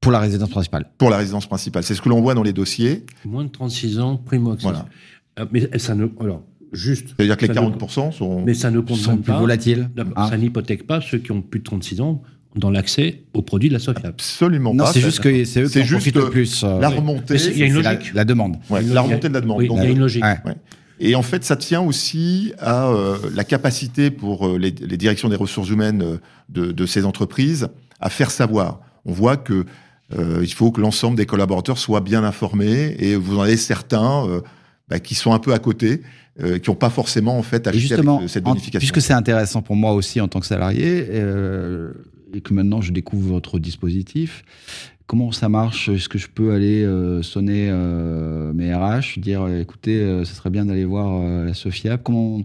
[0.00, 0.90] Pour la résidence principale.
[0.98, 1.82] pour la résidence principale.
[1.84, 3.04] C'est ce que l'on voit dans les dossiers.
[3.24, 4.20] Moins de 36 ans.
[4.62, 4.86] Voilà.
[5.38, 6.06] Euh, Mais ça ne...
[6.20, 6.42] Alors,
[6.72, 7.08] juste...
[7.16, 9.38] C'est-à-dire que les ça ne- 40% sont Mais ça ne compte sont même plus pas...
[9.38, 9.90] volatiles.
[10.16, 10.28] Hein.
[10.28, 12.22] Ça n'hypothèque pas ceux qui ont plus de 36 ans
[12.56, 14.06] dans l'accès aux produits de la SOFIAP.
[14.06, 14.92] absolument Non, pas.
[14.92, 16.64] c'est juste que c'est eux qui en juste, le plus.
[16.64, 16.96] euh, la oui.
[16.96, 17.36] remontée.
[17.36, 18.14] Il y a une la, logique.
[18.14, 18.56] la demande.
[18.70, 19.58] Ouais, la remontée de la demande.
[19.58, 20.24] Oui, Donc, il y a une logique.
[20.24, 20.54] Ouais.
[21.00, 25.28] Et en fait, ça tient aussi à euh, la capacité pour euh, les, les directions
[25.28, 26.16] des ressources humaines euh,
[26.48, 27.68] de, de ces entreprises
[28.00, 28.80] à faire savoir.
[29.04, 29.64] On voit que
[30.18, 34.26] euh, il faut que l'ensemble des collaborateurs soient bien informés et vous en avez certains
[34.26, 34.40] euh,
[34.88, 36.02] bah, qui sont un peu à côté,
[36.42, 38.78] euh, qui n'ont pas forcément en fait Et acheté justement, avec, euh, cette en- bonification.
[38.78, 41.92] puisque c'est intéressant pour moi aussi en tant que salarié, euh,
[42.34, 44.44] et que maintenant je découvre votre dispositif,
[45.08, 45.88] comment ça marche?
[45.88, 50.50] Est-ce que je peux aller euh, sonner euh, mes RH, dire écoutez, euh, ce serait
[50.50, 52.42] bien d'aller voir la Sofiap Comment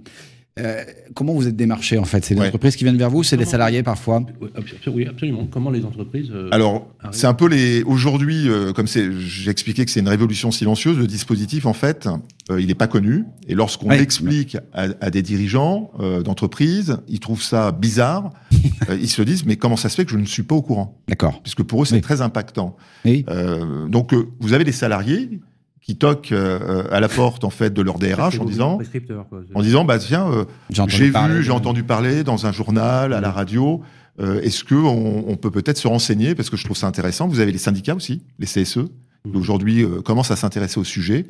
[0.59, 0.83] euh,
[1.15, 2.23] comment vous êtes démarché en fait?
[2.23, 2.47] C'est des Ouais.
[2.47, 4.23] entreprises qui viennent vers vous, c'est des salariés parfois?
[4.41, 5.47] Oui, abso- oui, absolument.
[5.49, 6.29] Comment les entreprises...
[6.31, 7.81] euh, Alors, c'est un peu les.
[7.83, 10.97] Aujourd'hui, euh, comme c'est, j'ai expliqué que c'est une révolution silencieuse.
[10.97, 12.07] Le dispositif, en fait,
[12.51, 13.23] euh, il n'est pas connu.
[13.47, 13.97] Et lorsqu'on Ouais.
[13.97, 18.31] l'explique à, à des dirigeants euh, d'entreprise, ils trouvent ça bizarre.
[18.89, 20.61] Euh, ils se disent mais comment ça se fait que je ne suis pas au
[20.61, 20.99] courant?
[21.07, 21.41] D'accord.
[21.41, 22.01] Puisque pour eux, c'est Oui.
[22.01, 22.75] très impactant.
[23.05, 23.23] Oui.
[23.29, 25.39] Euh, donc, euh, vous avez des salariés
[25.83, 28.79] qui toquent euh, à la porte en fait de leur DRH en disant,
[29.29, 29.41] quoi.
[29.53, 30.27] en disant bah tiens.
[30.31, 30.45] euh,
[30.87, 33.81] J'ai vu, j'ai entendu parler dans un journal, à la radio.
[34.21, 36.35] Euh, Est-ce que on, on peut peut-être se renseigner?
[36.35, 37.27] Parce que je trouve ça intéressant.
[37.27, 38.79] Vous avez les syndicats aussi, les CSE,
[39.25, 39.37] qui Mm.
[39.37, 41.25] aujourd'hui euh, commencent à s'intéresser au sujet?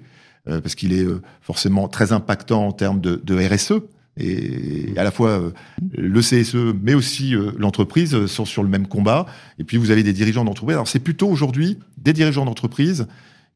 [0.49, 3.73] Euh, parce qu'il est euh, forcément très impactant en termes de, de RSE.
[4.17, 5.51] Et à la fois euh,
[5.97, 9.25] le CSE, mais aussi euh, l'entreprise euh, sont sur le même combat.
[9.57, 10.75] Et puis vous avez des dirigeants d'entreprise.
[10.75, 13.07] Alors c'est plutôt aujourd'hui des dirigeants d'entreprise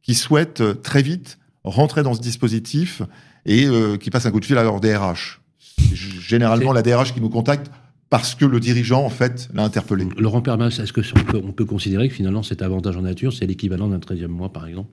[0.08, 3.01] qui souhaitent euh, très vite rentrer dans ce dispositif
[3.45, 5.41] et euh, qui passent un coup de fil à leur DRH.
[5.93, 7.70] Généralement la DRH qui nous contacte
[8.10, 10.08] parce que le dirigeant en fait l'a interpellé.
[10.18, 13.34] Laurent Permas, est-ce que on peut, on peut considérer que finalement cet avantage en nature,
[13.34, 14.89] c'est l'équivalent d'un 13e mois, par exemple?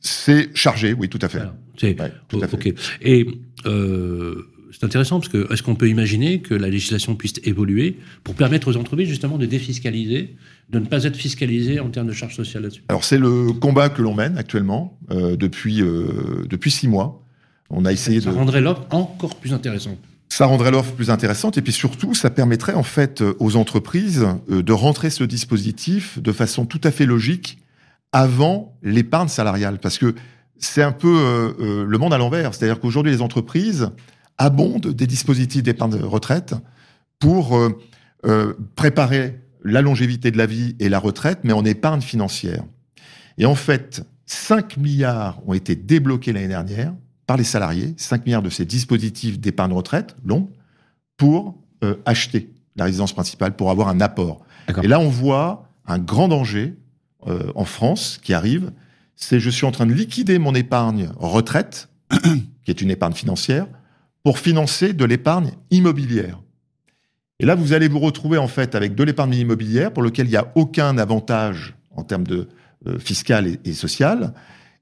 [0.00, 1.38] C'est chargé, oui, tout à fait.
[1.38, 1.56] Voilà.
[1.76, 2.74] C'est Ouais, tout à fait.
[3.02, 3.26] Et
[3.66, 8.34] euh, c'est intéressant parce que est-ce qu'on peut imaginer que la législation puisse évoluer pour
[8.34, 10.36] permettre aux entreprises justement de défiscaliser,
[10.70, 12.82] de ne pas être fiscalisées en termes de charges sociales là-dessus?
[12.88, 17.24] Alors c'est le combat que l'on mène actuellement euh, depuis euh, depuis six mois.
[17.70, 19.98] On a essayé Ça de rendrait l'offre encore plus intéressante.
[20.28, 24.26] ça rendrait l'offre plus intéressante et puis surtout ça permettrait en fait euh, aux entreprises
[24.48, 27.58] de rentrer ce dispositif de façon tout à fait logique
[28.12, 30.14] avant l'épargne salariale parce que
[30.60, 33.90] c'est un peu euh, le monde à l'envers, c'est-à-dire qu'aujourd'hui les entreprises
[34.40, 36.54] abondent des dispositifs d'épargne de retraite
[37.18, 37.78] pour euh,
[38.26, 42.64] euh, préparer la longévité de la vie et la retraite, mais en épargne financière.
[43.36, 46.94] Et en fait, 5 milliards ont été débloqués l'année dernière
[47.26, 50.48] par les salariés, 5 milliards de ces dispositifs d'épargne retraite longs,
[51.18, 54.40] pour euh, acheter la résidence principale, pour avoir un apport.
[54.82, 56.74] Et là, on voit un grand danger
[57.26, 58.72] euh, en France qui arrive,
[59.16, 61.90] c'est je suis en train de liquider mon épargne retraite,
[62.64, 63.66] qui est une épargne financière,
[64.22, 66.40] pour financer de l'épargne immobilière.
[67.38, 70.30] Et là, vous allez vous retrouver en fait avec de l'épargne immobilière pour lequel il
[70.30, 72.48] n'y a aucun avantage en termes de
[72.86, 74.34] euh, fiscal et, et social,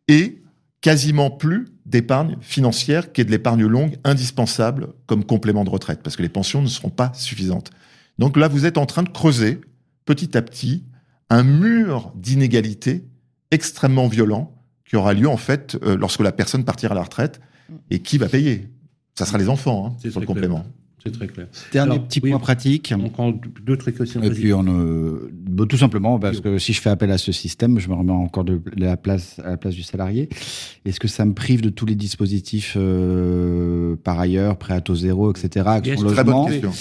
[0.09, 0.43] et
[0.81, 6.17] quasiment plus d'épargne financière qui est de l'épargne longue indispensable comme complément de retraite, parce
[6.17, 7.71] que les pensions ne seront pas suffisantes.
[8.19, 9.61] Donc là, vous êtes en train de creuser
[10.05, 10.85] petit à petit
[11.31, 13.05] un mur d'inégalité
[13.51, 17.41] extrêmement violent qui aura lieu en fait euh, lorsque la personne partira à la retraite.
[17.91, 18.71] Et qui va payer
[19.19, 20.35] Ça sera les enfants hein, C'est sur le clair.
[20.37, 20.65] complément.
[21.03, 21.47] C'est très clair.
[21.73, 22.31] Dernier Alors, petit oui.
[22.31, 22.95] point pratique.
[22.97, 23.33] On prend
[23.65, 24.23] deux très questions.
[24.23, 25.31] Et puis on, euh,
[25.69, 28.45] tout simplement parce que si je fais appel à ce système, je me remets encore
[28.45, 30.29] de, la place à la place du salarié.
[30.85, 34.95] Est-ce que ça me prive de tous les dispositifs euh, par ailleurs, prêt à taux
[34.97, 35.67] zéro, etc.
[35.69, 36.73] Action Yes, Très bonne logement question.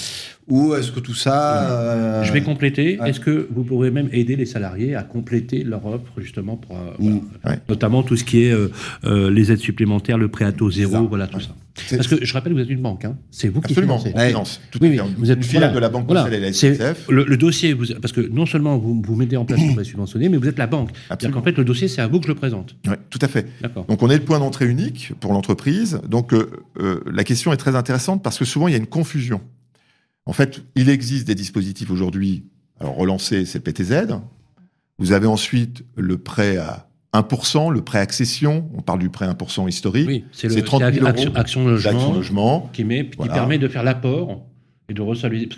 [0.50, 2.98] Ou est-ce que tout ça euh, Je vais compléter.
[3.00, 3.10] ouais.
[3.10, 6.92] Est-ce que vous pourrez même aider les salariés à compléter leur offre justement pour, euh,
[7.00, 7.20] Mm.
[7.44, 7.58] voilà.
[7.58, 7.62] Ouais.
[7.68, 8.72] notamment tout ce qui est euh,
[9.04, 11.44] euh, les aides supplémentaires, le prêt à taux zéro, voilà tout Ouais.
[11.44, 11.96] ça.
[11.96, 13.18] Parce que je rappelle, vous êtes une banque, hein.
[13.30, 14.18] c'est vous Absolument, qui financez.
[14.20, 14.30] Ouais.
[14.30, 14.62] finance.
[14.72, 15.76] Tout Oui, oui, vous êtes une filiale voilà.
[15.76, 16.28] de la Banque Voilà.
[16.36, 17.06] Et la SNCF.
[17.10, 19.84] le, le dossier, vous, parce que non seulement vous, vous mettez en place le prêt
[19.84, 20.90] subventionné, mais vous êtes la banque.
[20.90, 21.40] C'est-à-dire Absolument.
[21.40, 22.76] qu'en fait, le dossier, c'est à vous que je le présente.
[22.88, 23.46] Ouais, tout à fait.
[23.62, 23.86] D'accord.
[23.86, 26.00] Donc on est le point d'entrée unique pour l'entreprise.
[26.10, 28.88] Donc euh, euh, la question est très intéressante parce que souvent il y a une
[28.88, 29.42] confusion.
[30.28, 32.44] En fait, il existe des dispositifs aujourd'hui.
[32.80, 34.20] Alors relancé, c'est le PTZ.
[35.00, 38.70] Vous avez ensuite le prêt à 1%, le prêt accession.
[38.76, 40.08] On parle du prêt 1% historique.
[40.08, 42.70] Oui, c'est le C'est 30 000 c'est euros Action, logement, logement.
[42.74, 43.34] qui, met, qui Voilà.
[43.34, 44.46] permet de faire l'apport
[44.90, 45.04] et de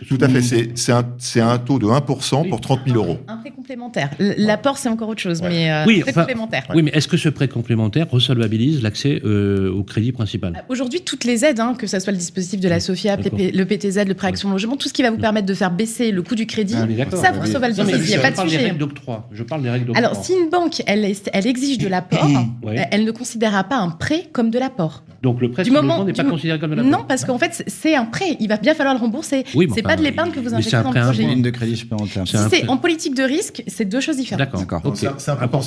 [0.08, 0.42] Tout à fait.
[0.42, 3.20] C'est c'est un, c'est un taux de 1% pour 30 000 euros.
[3.28, 4.10] Un prêt complémentaire.
[4.18, 5.50] L'apport, c'est encore autre chose, Ouais.
[5.50, 6.64] mais euh, Oui, prêt enfin, complémentaire.
[6.74, 10.64] Oui, mais est-ce que ce prêt complémentaire resolvabilise l'accès euh, au crédit principal?
[10.68, 13.18] Aujourd'hui, toutes les aides, hein, que ce soit le dispositif de la SOFIA.
[13.18, 15.70] PP le PTZ, le prêt action logement, tout ce qui va vous permettre de faire
[15.72, 18.36] baisser le coût du crédit, Ah, ça, vous mais il n'y a je pas de
[18.36, 18.66] parle des sujet.
[18.66, 19.30] règles d'octroi.
[19.32, 20.08] Je parle des règles d'octroi.
[20.08, 21.06] Alors, si une banque, elle,
[21.46, 22.28] exige de l'apport,
[22.64, 22.88] Ouais.
[22.92, 25.04] elle ne considérera pas un prêt comme de l'apport.
[25.22, 27.04] Donc le prêt Du sur moment- logement n'est pas mo- considéré comme de la Non,
[27.08, 28.38] parce qu'en fait, c'est- un prêt.
[28.40, 29.44] Il va bien falloir le rembourser.
[29.56, 31.26] Oui, mais c'est enfin, pas de l'épargne que vous un dans prêt le projet.
[31.26, 34.18] un ligne de crédit supplémentaire C'est Si c'est en politique de risque, c'est deux choses
[34.18, 34.40] différentes.
[34.40, 34.60] D'accord.
[34.62, 34.82] D'accord.
[34.82, 35.00] Donc Ok.
[35.18, 35.62] c'est important.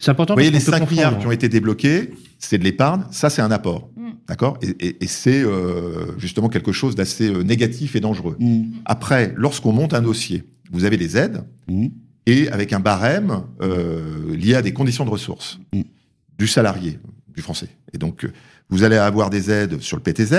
[0.00, 0.34] C'est important.
[0.34, 3.02] Vous voyez, les parce qu'on peut 5 milliards qui ont été débloqués, c'est de l'épargne,
[3.12, 3.88] ça c'est un apport.
[3.96, 4.10] Mm.
[4.28, 4.58] D'accord?
[4.62, 8.36] Et, et- et c'est euh, justement quelque chose d'assez euh, négatif et dangereux.
[8.40, 8.62] Mmh.
[8.84, 10.42] Après, lorsqu'on monte un dossier,
[10.72, 11.86] vous avez les aides Mmh.
[12.26, 15.82] et avec un barème euh, lié à des conditions de ressources Mm.
[16.38, 16.98] du salarié,
[17.34, 17.68] du français.
[17.94, 18.32] Et donc, euh,
[18.70, 20.34] vous allez avoir des aides sur le PTZ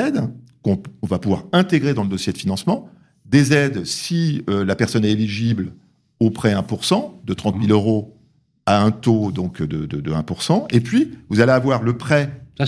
[0.62, 2.90] qu'on on va pouvoir intégrer dans le dossier de financement,
[3.26, 5.74] des aides si euh, la personne est éligible
[6.20, 8.16] au prêt 1% de 30 000 euros
[8.66, 10.66] à un taux donc de, de, de 1%.
[10.72, 12.66] Et puis, vous allez avoir le prêt Ça,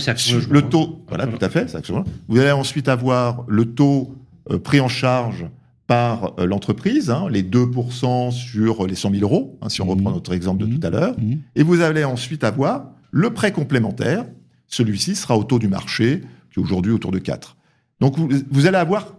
[0.50, 2.12] le taux, voilà, tout à fait, c'est action logement.
[2.28, 4.14] Vous allez ensuite avoir le taux
[4.50, 5.46] euh, pris en charge
[5.86, 9.90] par euh, l'entreprise, hein, les 2% sur les 100 000 euros, hein, si on Mhm.
[9.90, 11.16] reprend notre exemple de tout à l'heure.
[11.18, 11.34] Mmh.
[11.56, 14.24] Et vous allez ensuite avoir le prêt complémentaire.
[14.70, 17.56] Celui-ci sera au taux du marché, qui est aujourd'hui autour de 4.
[18.00, 19.14] Donc vous, vous allez avoir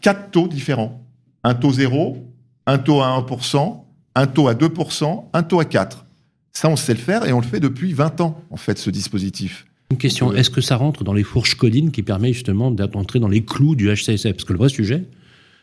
[0.00, 1.00] quatre taux différents.
[1.42, 2.18] Un taux 0,
[2.66, 3.80] un taux à 1%,
[4.14, 6.04] un taux à 2%, un taux à 4.
[6.52, 8.90] Ça, on sait le faire et on le fait depuis 20 ans, en fait, ce
[8.90, 9.66] dispositif.
[9.90, 13.18] Une question, Euh, est-ce que ça rentre dans les fourches codines qui permet justement d'entrer
[13.20, 15.04] dans les clous du HCSF Parce que le vrai sujet,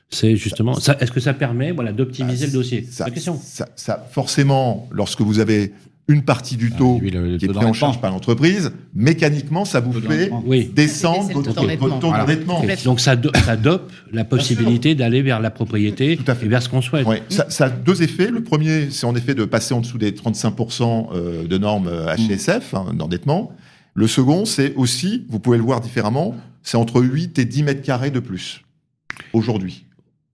[0.09, 2.87] c'est justement, est-ce que ça permet voilà, d'optimiser Ah, le dossier?
[2.89, 3.39] Ça, La question.
[3.41, 5.73] ça- ça- forcément, lorsque vous avez
[6.11, 8.71] une partie du taux oui, le- le qui est taux pris en charge par l'entreprise,
[8.93, 10.43] mécaniquement, ça vous Taux fait d'endettement.
[10.45, 10.71] Oui.
[10.73, 11.99] descendre taux votre, d'endettement.
[11.99, 12.23] taux Voilà.
[12.25, 12.61] d'endettement.
[12.85, 16.45] Donc ça, do- ça dope la possibilité d'aller vers la propriété Tout à fait.
[16.45, 17.07] et vers ce qu'on souhaite.
[17.29, 18.29] Ça, ça a deux effets.
[18.31, 22.13] Le premier, c'est en effet de passer en dessous des 35% euh, de normes euh,
[22.15, 23.51] HCSF, hein, d'endettement.
[23.93, 27.81] Le second, c'est aussi, vous pouvez le voir différemment, c'est entre 8 et 10 mètres
[27.81, 28.61] carrés de plus
[29.33, 29.85] aujourd'hui.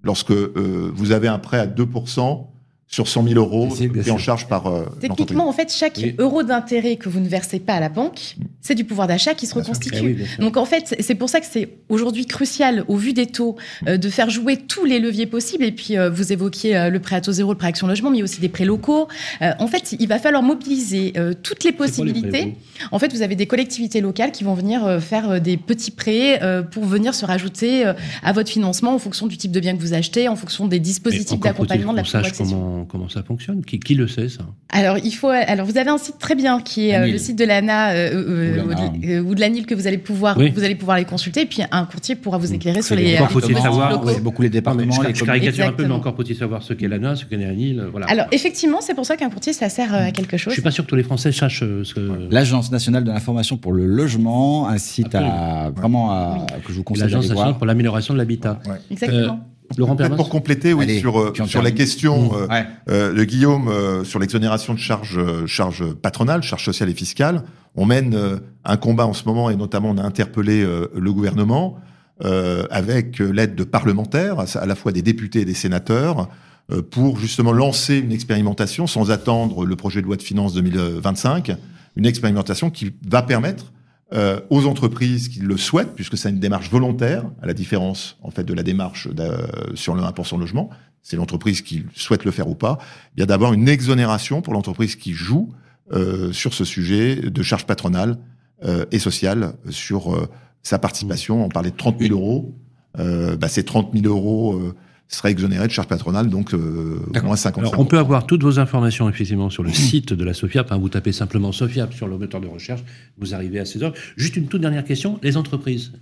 [0.04, 2.48] Lorsque euh, vous avez un prêt à 2%
[2.90, 5.02] sur 100 000 euros pris en charge par euh, l'entreprise.
[5.02, 6.16] Techniquement, en fait, chaque Oui.
[6.20, 9.46] euro d'intérêt que vous ne versez pas à la banque, c'est du pouvoir d'achat qui
[9.46, 9.98] se Bien reconstitue.
[10.00, 10.26] Eh oui.
[10.40, 13.56] Donc en fait, c'est pour ça que c'est aujourd'hui crucial, au vu des taux,
[13.88, 15.66] euh, de faire jouer tous les leviers possibles.
[15.66, 18.10] Et puis, euh, vous évoquiez euh, le prêt à taux zéro, le prêt action logement,
[18.10, 19.08] mais aussi des prêts locaux.
[19.42, 22.56] Euh, en fait, il va falloir mobiliser euh, toutes les possibilités.
[22.92, 25.92] En fait, vous avez des collectivités locales qui vont venir euh, faire euh, des petits
[25.92, 29.60] prêts euh, pour venir se rajouter euh, à votre financement en fonction du type de
[29.60, 32.77] bien que vous achetez, en fonction des dispositifs d'accompagnement de la primo-accession.
[32.78, 33.64] Comment, comment ça fonctionne?
[33.64, 34.44] Qui, qui le sait, ça?
[34.70, 35.30] Alors, il faut.
[35.30, 38.10] Alors, vous avez un site très bien qui est euh, le site de l'ANA euh,
[38.14, 40.52] euh, Ou de- euh, ou de l'ANIL que vous allez pouvoir, Oui.
[40.56, 41.42] vous allez pouvoir les consulter.
[41.42, 43.16] Et puis, un courtier pourra vous éclairer sur les.
[43.18, 44.04] Encore faut-il savoir.
[44.10, 45.36] C'est beaucoup les départements, je, les je communes.
[45.42, 47.84] caricature un peu, mais encore faut-il savoir ce qu'est l'ANA, ce qu'est l'ANIL.
[47.92, 48.08] Voilà.
[48.08, 50.54] Alors, effectivement, c'est pour ça qu'un courtier, ça sert euh, à quelque je chose.
[50.54, 52.28] suis pas sûr que tous les Français sachent ce que.
[52.30, 56.84] L'Agence nationale de l'information pour le logement, un site à, vraiment à, que je vous
[56.84, 57.58] conseille L'Agence nationale voir.
[57.58, 58.60] pour l'amélioration de l'habitat.
[58.92, 59.40] Exactement.
[59.78, 62.36] Laurent Peut-être pour compléter, oui, Allez, sur, euh, sur la question Mmh.
[62.36, 62.66] euh, Ouais.
[62.90, 67.44] euh, de Guillaume euh, sur l'exonération de charges, euh, charges patronales, charges sociales et fiscales.
[67.76, 71.12] On mène euh, un combat en ce moment et notamment on a interpellé euh, le
[71.14, 71.78] gouvernement
[72.26, 76.30] euh, avec l'aide de parlementaires, à à la fois des députés et des sénateurs,
[76.72, 81.52] euh, pour justement lancer une expérimentation sans attendre le projet de loi de finances 2025,
[81.96, 83.72] une expérimentation qui va permettre
[84.14, 88.32] euh, aux entreprises qui le souhaitent, puisque c'est une démarche volontaire, à la différence en
[88.32, 90.70] fait de la démarche d'a- sur le 1% logement,
[91.04, 92.78] c'est l'entreprise qui souhaite le faire ou pas,
[93.16, 95.54] il y a d'avoir une exonération pour l'entreprise qui joue
[95.94, 98.18] euh, sur ce sujet de charges patronales
[98.66, 100.28] euh, et sociales sur euh,
[100.64, 101.46] sa participation.
[101.46, 102.56] On parlait de 30 000 euros.
[103.00, 104.60] Euh, bah, ces 30 000 euros
[105.08, 107.28] seraient exonérés de charges patronales, donc euh, D'accord.
[107.28, 110.34] moins 50 Alors, on peut avoir toutes vos informations effectivement sur le site de la
[110.34, 110.72] SOFIAP.
[110.72, 110.78] hein.
[110.78, 112.84] vous tapez simplement SOFIAP sur le moteur de recherche,
[113.18, 113.94] vous arrivez à ces heures.
[114.18, 115.94] Juste une toute dernière question les entreprises,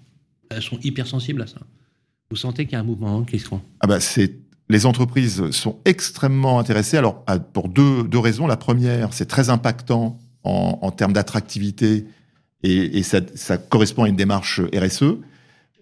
[0.49, 1.57] elles sont hypersensibles à ça.
[2.31, 4.37] Vous sentez qu'il y a un mouvement qui se rend Ah bah c'est
[4.67, 6.97] les entreprises sont extrêmement intéressées.
[6.97, 8.47] Alors à- pour deux, deux raisons.
[8.47, 12.05] La première, c'est très impactant en, en termes d'attractivité
[12.63, 15.17] et, et ça, ça correspond à une démarche RSE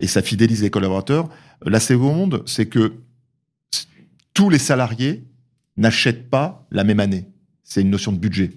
[0.02, 1.30] et ça fidélise les collaborateurs.
[1.66, 2.92] La seconde, c'est que
[4.34, 5.26] tous les salariés
[5.78, 7.28] n'achètent pas la même année.
[7.64, 8.52] C'est une notion de budget.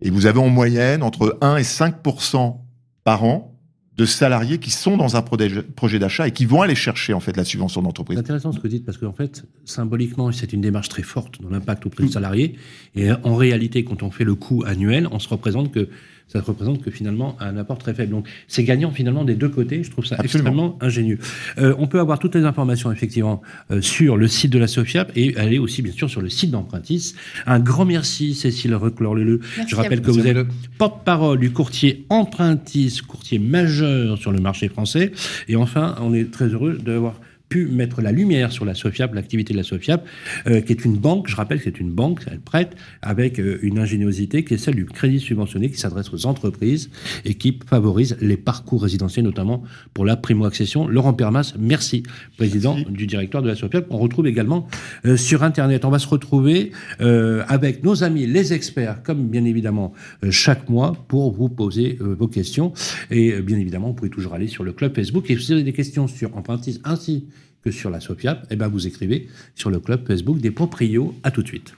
[0.00, 2.56] Et vous avez en moyenne entre 1 et 5%
[3.04, 3.54] par an
[3.96, 7.36] de salariés qui sont dans un projet d'achat et qui vont aller chercher en fait
[7.36, 8.18] la subvention C'est d'entreprise.
[8.18, 11.50] intéressant ce que vous dites parce qu'en fait, symboliquement, c'est une démarche très forte dans
[11.50, 12.54] l'impact auprès du salarié.
[12.94, 15.88] Et en réalité, quand on fait le coût annuel, on se représente que
[16.28, 18.12] ça représente que finalement un apport très faible.
[18.12, 19.82] Donc c'est gagnant finalement des deux côtés.
[19.82, 20.50] Je trouve ça Absolument.
[20.50, 21.18] extrêmement ingénieux.
[21.58, 25.12] Euh, on peut avoir toutes les informations effectivement euh, sur le site de la SOFIAP
[25.16, 27.14] et aller aussi bien sûr sur le site d'Empruntis.
[27.46, 29.40] Un grand merci Cécile Reclore-Leleu.
[29.56, 30.04] Merci Je rappelle vous.
[30.04, 35.12] que vous à êtes porte-parole du courtier Empruntis, courtier majeur sur le marché français.
[35.48, 37.14] Et enfin, on est très heureux d'avoir
[37.48, 40.06] pu mettre la lumière sur la SOFIAP, l'activité de la SOFIAP,
[40.46, 43.58] euh, qui est une banque, je rappelle que c'est une banque, elle prête, avec euh,
[43.62, 46.90] une ingéniosité qui est celle du crédit subventionné qui s'adresse aux entreprises
[47.24, 49.62] et qui favorise les parcours résidentiels, notamment
[49.94, 50.88] pour la primo-accession.
[50.88, 52.02] Laurent Permas, merci,
[52.36, 52.92] président Merci.
[52.92, 53.86] du directoire de la SOFIAP.
[53.90, 54.68] On retrouve également
[55.04, 55.84] euh, sur Internet.
[55.84, 59.92] On va se retrouver euh, avec nos amis, les experts, comme bien évidemment
[60.24, 62.72] euh, chaque mois, pour vous poser euh, vos questions.
[63.10, 65.30] Et euh, bien évidemment, vous pouvez toujours aller sur le club Facebook.
[65.30, 67.26] Et si vous avez des questions sur Empruntis ainsi
[67.68, 71.14] que sur la SOFIAP, eh ben vous écrivez sur le club Facebook des proprios.
[71.22, 71.74] À tout de suite.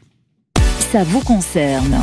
[0.92, 1.96] Ça vous concerne.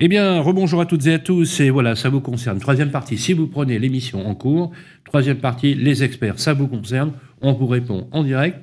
[0.00, 2.58] Eh bien, rebonjour à toutes et à tous, et voilà, ça vous concerne.
[2.58, 4.72] Troisième partie, si vous prenez l'émission en cours.
[5.04, 7.12] Troisième partie, les experts, ça vous concerne.
[7.40, 8.58] On vous répond en direct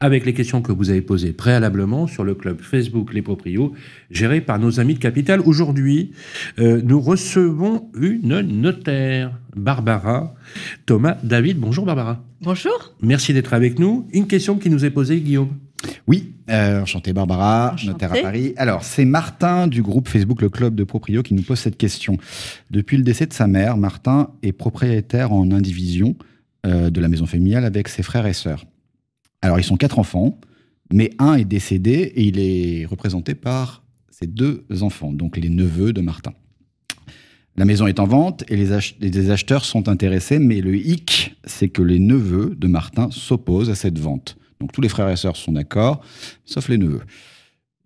[0.00, 3.74] avec les questions que vous avez posées préalablement sur le club Facebook Les Proprios,
[4.10, 5.40] géré par nos amis de Capital.
[5.40, 6.12] Aujourd'hui,
[6.58, 10.34] euh, nous recevons une notaire, Barbara
[10.86, 11.58] Thomas David.
[11.58, 12.24] Bonjour Barbara.
[12.40, 12.94] Bonjour.
[13.02, 14.08] Merci d'être avec nous.
[14.12, 15.50] Une question qui nous est posée, Guillaume.
[16.06, 17.92] Oui, euh, enchanté Barbara, Enchanté.
[17.92, 18.54] notaire à Paris.
[18.56, 22.16] Alors, c'est Martin du groupe Facebook Le Club de Proprio qui nous pose cette question.
[22.70, 26.16] Depuis le décès de sa mère, Martin est propriétaire en indivision
[26.66, 28.64] euh, de la maison familiale avec ses frères et sœurs.
[29.42, 30.38] Alors, ils sont quatre enfants,
[30.92, 35.92] mais un est décédé et il est représenté par ses deux enfants, donc les neveux
[35.92, 36.32] de Martin.
[37.56, 41.36] La maison est en vente et les, ach- les acheteurs sont intéressés, mais le hic,
[41.44, 44.36] c'est que les neveux de Martin s'opposent à cette vente.
[44.60, 46.02] Donc tous les frères et sœurs sont d'accord,
[46.44, 47.00] sauf les neveux.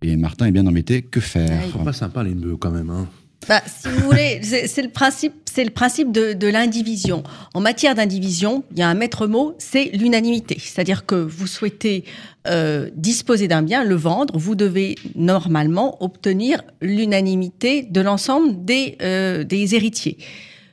[0.01, 1.01] Et Martin est bien embêté.
[1.01, 1.63] Que faire?
[1.71, 2.89] C'est pas sympa les nœuds quand même.
[2.89, 3.07] Hein.
[3.47, 7.21] Bah, si vous voulez, c'est le principe, c'est le principe de, de l'indivision.
[7.53, 10.57] En matière d'indivision, il y a un maître mot, c'est l'unanimité.
[10.59, 12.05] C'est-à-dire que vous souhaitez
[12.47, 19.43] euh, disposer d'un bien, le vendre, vous devez normalement obtenir l'unanimité de l'ensemble des, euh,
[19.43, 20.17] des héritiers.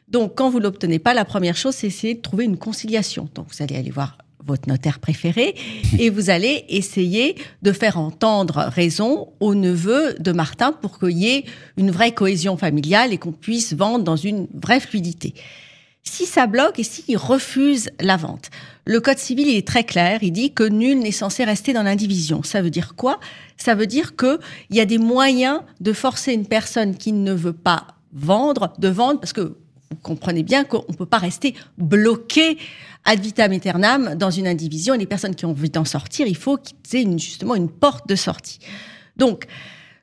[0.09, 3.29] Donc, quand vous l'obtenez pas, la première chose, c'est essayer de trouver une conciliation.
[3.35, 5.55] Donc, vous allez aller voir votre notaire préféré
[5.99, 11.29] et vous allez essayer de faire entendre raison au neveu de Martin pour qu'il y
[11.29, 11.45] ait
[11.77, 15.35] une vraie cohésion familiale et qu'on puisse vendre dans une vraie fluidité.
[16.05, 18.51] Si ça bloque et s'il refuse la vente,
[18.85, 20.19] le code civil il est très clair.
[20.23, 22.43] Il dit que nul n'est censé rester dans l'indivision.
[22.43, 23.21] Ça veut dire quoi?
[23.57, 24.41] Ça veut dire que
[24.71, 28.89] il y a des moyens de forcer une personne qui ne veut pas vendre de
[28.89, 32.59] vendre parce que vous comprenez bien qu'on ne peut pas rester bloqué
[33.05, 34.95] ad vitam aeternam dans une indivision.
[34.95, 37.71] Et les personnes qui ont envie d'en sortir, il faut qu'ils aient une, justement une
[37.71, 38.59] porte de sortie.
[39.17, 39.45] Donc,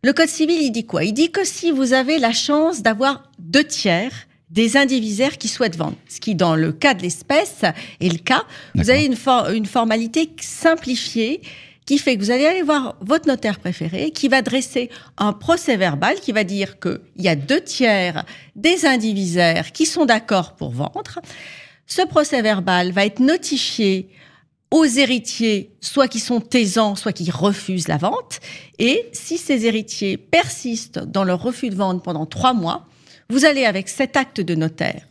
[0.04, 1.04] le Code civil, il dit quoi?
[1.04, 4.12] Il dit que si vous avez la chance d'avoir deux tiers
[4.50, 7.62] des indivisaires qui souhaitent vendre, ce qui, dans le cas de l'espèce,
[8.00, 8.44] est le cas,
[8.76, 11.42] vous avez une, for- une formalité simplifiée
[11.86, 15.76] qui fait que vous allez aller voir votre notaire préféré, qui va dresser un procès
[15.76, 18.26] verbal qui va dire qu'il y a deux tiers
[18.56, 21.20] des indivisaires qui sont d'accord pour vendre.
[21.90, 24.10] Ce procès verbal va être notifié
[24.72, 28.40] aux héritiers, soit qui sont taisants, soit qui refusent la vente.
[28.78, 32.86] Et si ces héritiers persistent dans leur refus de vente pendant trois mois,
[33.32, 35.04] vous allez avec cet acte de notaire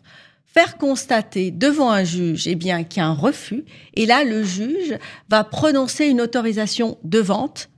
[0.46, 3.64] faire constater devant un juge eh bien qu'il y a un refus
[3.94, 4.98] et là le juge
[5.28, 7.68] va prononcer une autorisation de vente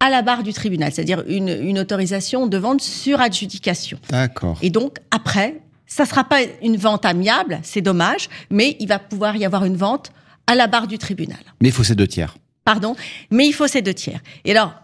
[0.00, 3.98] à la barre du tribunal, c'est-à-dire une, une autorisation de vente sur adjudication.
[4.10, 4.58] D'accord.
[4.62, 5.60] Et donc, après,
[5.96, 9.76] ça sera pas une vente amiable, c'est dommage, mais il va pouvoir y avoir une
[9.76, 10.10] vente
[10.48, 11.38] à la barre du tribunal.
[11.62, 12.36] Mais il faut ces deux tiers.
[12.64, 12.96] Pardon,
[13.30, 14.20] mais il faut ces deux tiers.
[14.44, 14.74] Et alors,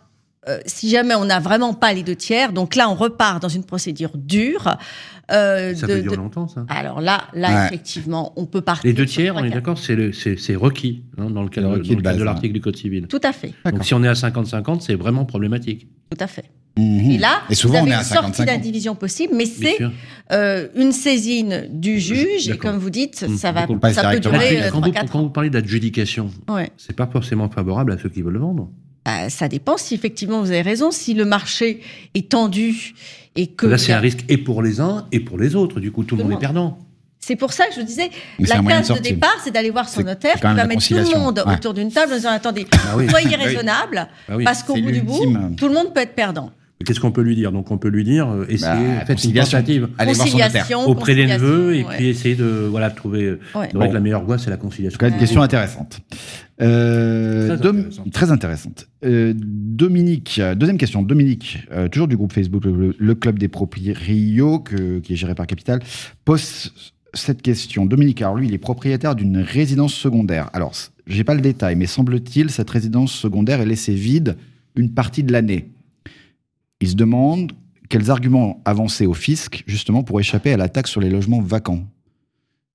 [0.49, 3.49] euh, si jamais on n'a vraiment pas les deux tiers, donc là, on repart dans
[3.49, 4.77] une procédure dure.
[5.33, 6.65] euh, Ça de- peut durer de- longtemps, ça.
[6.69, 7.67] Alors là, là, Ouais.
[7.67, 8.87] effectivement, on peut partir.
[8.87, 9.95] Les deux tiers, on est d'accord, c'est
[10.57, 12.25] requis hein, dans le cadre, dans le de cadre base, de hein.
[12.25, 13.07] l'article du Code civil.
[13.09, 13.53] Tout à fait.
[13.65, 15.89] Donc si on est à 50-50, c'est vraiment problématique.
[16.11, 16.45] tout à fait.
[16.81, 17.11] Mhm.
[17.13, 18.47] Et là, Et souvent, vous on est à une sortie 55 ans.
[18.47, 19.79] d'indivision possible, mais c'est
[20.33, 24.63] euh, une saisine du juge, et comme vous dites, Mmh, ça va, ça peut durer
[24.73, 25.23] Quand, vous, 3-4 quand ans.
[25.23, 26.71] vous parlez d'adjudication, Ouais.
[26.77, 28.69] c'est pas forcément favorable à ceux qui veulent le vendre.
[29.05, 30.91] Bah, ça dépend si effectivement vous avez raison.
[30.91, 31.81] Si le marché
[32.15, 32.95] est tendu
[33.35, 35.81] et que Là, c'est un risque et pour les uns et pour les autres.
[35.81, 36.79] Du coup, tout le monde est perdant.
[37.19, 39.71] c'est pour ça que je vous disais, Mais la de case de, départ, c'est d'aller
[39.71, 41.55] voir son notaire qui va mettre tout le monde Ouais.
[41.55, 43.09] autour d'une table en disant attendez, Ah oui.
[43.09, 43.45] soyez Bah oui.
[43.47, 44.45] raisonnable Ah oui.
[44.45, 45.25] parce qu'au bout du bout,
[45.57, 46.51] tout le monde peut être perdant.
[46.85, 47.53] Qu'est-ce qu'on peut lui dire?
[47.53, 50.29] Donc, on peut lui dire, euh, essayez, Bah, faites une tentative Allez voir
[50.67, 51.97] son auprès des neveux et ouais.
[51.97, 53.25] puis essayer de voilà, de trouver.
[53.25, 53.69] euh, Ouais.
[53.71, 53.89] C'est vrai Bon.
[53.91, 54.97] que la meilleure voie, c'est la conciliation.
[54.97, 56.01] En tout cas, une question intéressante.
[56.63, 58.13] Euh, Très Dom- intéressante.
[58.13, 58.89] très intéressante.
[59.05, 61.03] Euh, Dominique, deuxième question.
[61.03, 65.35] Dominique, euh, toujours du groupe Facebook, le, le Club des Proprios, que- qui est géré
[65.35, 65.81] par Capital,
[66.25, 66.73] pose
[67.13, 67.85] cette question.
[67.85, 70.49] Dominique, alors lui, il est propriétaire d'une résidence secondaire.
[70.55, 70.73] Alors,
[71.07, 74.37] j'ai pas le détail, mais semble-t-il, cette résidence secondaire est laissée vide
[74.77, 75.71] une partie de l'année.
[76.81, 77.53] Il se demande
[77.89, 81.85] quels arguments avancer au fisc, justement, pour échapper à la taxe sur les logements vacants.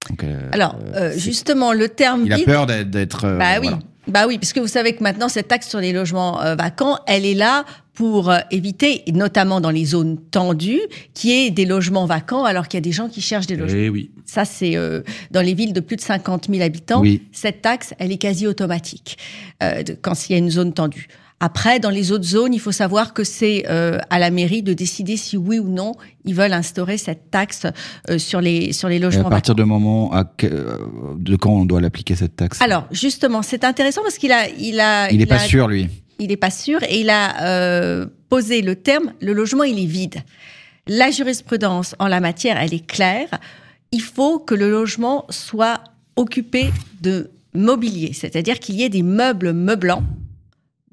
[0.10, 3.26] Donc, euh, Alors, euh, justement, le terme il a peur d'être- d'être.
[3.26, 3.68] euh, Bah oui.
[3.68, 3.80] voilà.
[4.08, 7.26] Bah oui, puisque vous savez que maintenant, cette taxe sur les logements euh, vacants, elle
[7.26, 10.82] est là pour euh, éviter, et notamment dans les zones tendues,
[11.16, 13.56] qu'il y ait des logements vacants alors qu'il y a des gens qui cherchent des
[13.56, 13.80] logements.
[13.82, 14.12] Eh oui.
[14.26, 15.02] Ça, c'est euh,
[15.32, 17.02] dans les villes de plus de 50 000 habitants.
[17.02, 17.24] Oui.
[17.32, 19.18] Cette taxe, elle est quasi automatique
[19.64, 21.08] euh, de- quand il y a une zone tendue.
[21.42, 24.72] Après, dans les autres zones, il faut savoir que c'est euh, à la mairie de
[24.74, 25.92] décider si oui ou non
[26.24, 27.66] ils veulent instaurer cette taxe
[28.10, 29.30] euh, sur les sur les Et à logements vacants.
[29.36, 30.78] partir de moment à euh,
[31.18, 32.62] de quand on doit l'appliquer cette taxe?
[32.62, 35.90] Alors, justement, c'est intéressant parce qu'il a, il a, il n'est pas a- sûr lui.
[36.20, 39.86] il n'est pas sûr et il a euh, posé le terme le logement il est
[39.86, 40.16] vide.
[40.88, 43.28] La jurisprudence en la matière elle est claire.
[43.92, 45.82] Il faut que le logement soit
[46.16, 46.70] occupé
[47.02, 50.04] de mobilier, c'est-à-dire qu'il y ait des meubles meublants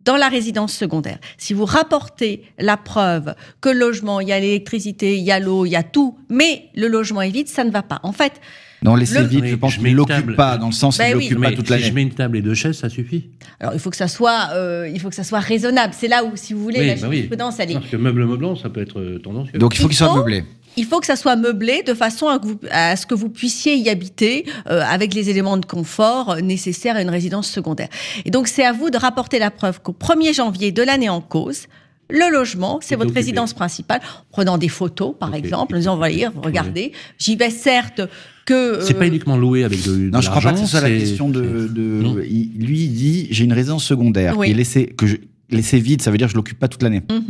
[0.05, 1.19] dans la résidence secondaire.
[1.39, 5.39] Si vous rapportez la preuve que le logement, il y a l'électricité, il y a
[5.39, 8.01] l'eau, il y a tout, mais le logement est vide, ça ne va pas.
[8.03, 8.33] En fait,
[8.85, 10.35] Non, laisser Le- vide, je pense qu'il l'occupe table.
[10.35, 11.29] pas, dans le sens Ben qu'il ne oui.
[11.29, 13.29] l'occupe pas toute si je mets une table et deux chaises, ça suffit.
[13.61, 15.95] alors il faut que ça soit, euh, il faut que ça soit raisonnable.
[15.97, 16.99] C'est là où, si vous voulez, Oui, la oui.
[16.99, 19.57] jurisprudence, elle est Parce que meuble meublant, ça peut être euh, tendancieux.
[19.57, 20.43] Donc il faut Il qu'il soit meublé.
[20.77, 23.29] Il faut que ça soit meublé de façon à, que vous- à ce que vous
[23.29, 27.89] puissiez y habiter euh, avec les éléments de confort euh, nécessaires à une résidence secondaire.
[28.25, 31.21] Et donc c'est à vous de rapporter la preuve qu'au 1er janvier de l'année en
[31.21, 31.67] cause,
[32.11, 33.21] le logement, c'est Est votre occupé.
[33.21, 38.03] résidence principale, en prenant des photos par exemple, en disant voyez, regardez, j'y vais certes
[38.45, 40.65] que c'est euh, pas uniquement loué avec de, de Non, je crois pas que l'argent,
[40.65, 41.43] ce soit la c'est- question de.
[41.69, 42.17] c'est- de- Non.
[42.29, 44.47] il- lui, il dit j'ai une résidence secondaire Oui.
[44.49, 45.17] qui est laissée que je-
[45.51, 47.03] laissé vide, ça veut dire que je l'occupe pas toute l'année.
[47.11, 47.25] Mhm.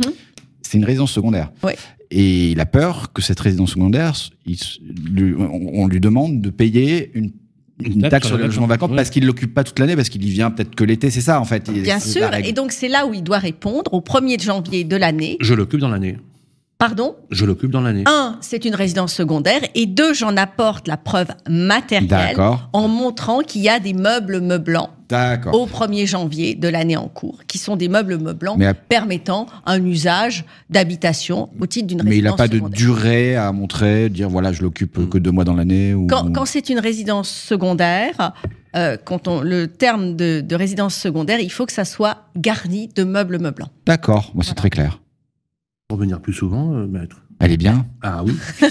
[0.73, 1.51] C'est une résidence secondaire.
[1.63, 1.77] Ouais.
[2.11, 4.13] Et il a peur que cette résidence secondaire,
[4.45, 7.31] il s- lui- on, on lui demande de payer une,
[7.83, 8.95] une taxe sur le logement vacant ouais.
[8.95, 11.39] parce qu'il l'occupe pas toute l'année, parce qu'il y vient peut-être que l'été, c'est ça
[11.39, 11.69] en fait.
[11.71, 12.31] Bien sûr.
[12.43, 15.37] Et donc, c'est là où il doit répondre au 1er janvier de l'année.
[15.41, 16.17] Je l'occupe dans l'année.
[16.77, 17.15] Pardon?
[17.31, 18.03] Je l'occupe dans l'année.
[18.07, 19.61] Un, c'est une résidence secondaire.
[19.73, 22.69] Et deux, j'en apporte la preuve matérielle D'accord.
[22.73, 24.89] en montrant qu'il y a des meubles meublants.
[25.53, 29.83] Au 1er janvier de l'année en cours, qui sont des meubles meublants à- permettant un
[29.85, 34.29] usage d'habitation au titre d'une mais il résidence n'a pas de durée à montrer, dire
[34.29, 35.93] voilà, je l'occupe que deux mois dans l'année.
[35.93, 36.07] Ou...
[36.07, 38.33] Quand, quand c'est une résidence secondaire,
[38.75, 42.87] euh, quand on, le terme de, de résidence secondaire, il faut que ça soit garni
[42.87, 43.69] de meubles meublants.
[43.85, 44.55] D'accord, moi c'est Voilà.
[44.61, 44.99] très clair.
[45.87, 47.22] Pour venir plus souvent, euh, maître.
[47.45, 47.85] Elle est bien?
[48.01, 48.33] Ah oui.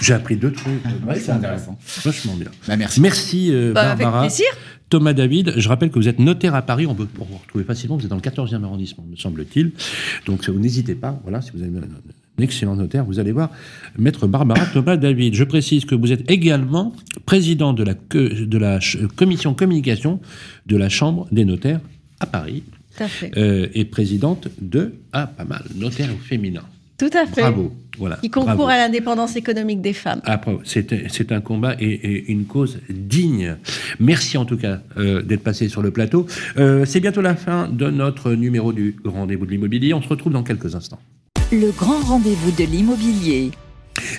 [0.00, 0.84] J'ai appris deux trucs.
[1.06, 1.76] Ouais, c'est intéressant.
[2.04, 2.46] Vachement bien.
[2.68, 3.00] Bah, merci.
[3.00, 4.26] Merci euh, Bah, avec Barbara.
[4.26, 4.46] plaisir.
[4.88, 7.96] Thomas David, je rappelle que vous êtes notaire à Paris, on peut vous retrouver facilement,
[7.96, 9.72] vous êtes dans le 14e arrondissement, me semble-t-il.
[10.26, 13.50] Donc vous n'hésitez pas, voilà, si vous avez un, un excellent notaire, vous allez voir
[13.98, 15.34] Maître Barbara Thomas David.
[15.34, 16.94] Je précise que vous êtes également
[17.24, 20.20] président de la, que- de la ch- commission communication
[20.66, 21.80] de la Chambre des notaires
[22.20, 22.62] à Paris
[22.96, 23.32] Tout à fait.
[23.36, 26.62] euh, et présidente de, ah pas mal, notaire féminin.
[26.98, 27.42] Tout à fait.
[27.42, 27.72] Bravo.
[27.98, 28.16] Voilà.
[28.16, 28.68] Qui concourt bravo.
[28.68, 30.20] à l'indépendance économique des femmes.
[30.24, 33.56] Après, c'est c'est un combat et, et une cause digne.
[34.00, 36.26] Merci en tout cas euh, d'être passé sur le plateau.
[36.58, 39.94] Euh, c'est bientôt la fin de notre numéro du rendez-vous de l'immobilier.
[39.94, 40.98] On se retrouve dans quelques instants.
[41.52, 43.50] Le grand rendez-vous de l'immobilier.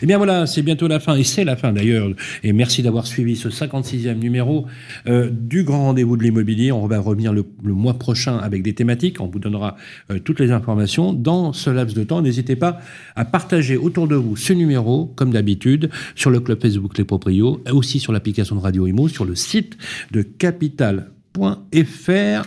[0.01, 2.09] Eh bien voilà, c'est bientôt la fin, et c'est la fin d'ailleurs.
[2.43, 4.65] Et merci d'avoir suivi ce 56e numéro
[5.07, 6.71] euh, du Grand Rendez-vous de l'immobilier.
[6.71, 9.21] On va revenir le, mois prochain avec des thématiques.
[9.21, 9.75] On vous donnera
[10.11, 12.21] euh, toutes les informations dans ce laps de temps.
[12.21, 12.79] N'hésitez pas
[13.15, 17.61] à partager autour de vous ce numéro, comme d'habitude, sur le club Facebook Les Proprios,
[17.71, 19.77] aussi sur l'application de Radio Imo, sur le site
[20.11, 21.03] de capital.fr.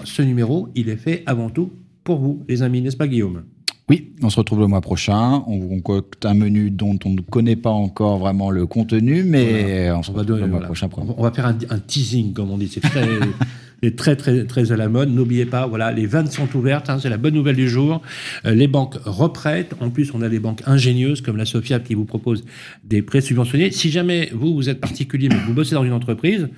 [0.04, 1.72] Ce numéro, il est fait avant tout
[2.04, 3.42] pour vous, les amis, n'est-ce pas Guillaume?
[3.90, 5.42] Oui, on se retrouve le mois prochain.
[5.48, 9.90] On vous concocte un menu dont on ne connaît pas encore vraiment le contenu, mais
[9.90, 10.66] on se On va, retrouve donner- le mois voilà.
[10.66, 10.88] prochain.
[10.96, 12.68] On va- on va faire un, un teasing, comme on dit.
[12.68, 13.04] C'est très,
[13.96, 15.12] très, très, très à la mode.
[15.12, 16.88] N'oubliez pas, voilà, les vannes sont ouvertes.
[16.88, 18.00] hein, c'est la bonne nouvelle du jour.
[18.46, 19.74] Euh, les banques reprêtent.
[19.80, 22.44] En plus, on a des banques ingénieuses comme la Sofiab qui vous propose
[22.84, 23.72] des prêts subventionnés.
[23.72, 26.48] Si jamais vous, vous êtes particulier, mais que vous bossez dans une entreprise,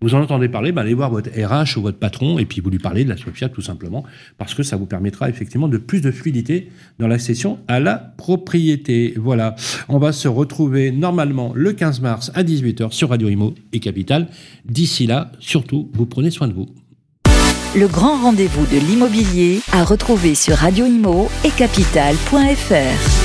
[0.00, 2.70] vous en entendez parler, ben allez voir votre RH ou votre patron et puis vous
[2.70, 4.04] lui parlez de la Sofiab tout simplement
[4.36, 9.14] parce que ça vous permettra effectivement de plus de fluidité dans l'accession à la propriété.
[9.16, 9.56] Voilà.
[9.88, 14.28] On va se retrouver normalement le 15 mars à 18h sur Radio Imo et Capital.
[14.64, 16.66] D'ici là, surtout, vous prenez soin de vous.
[17.76, 23.17] Le grand rendez-vous de l'immobilier à retrouver sur Radio Imo et capital.fr.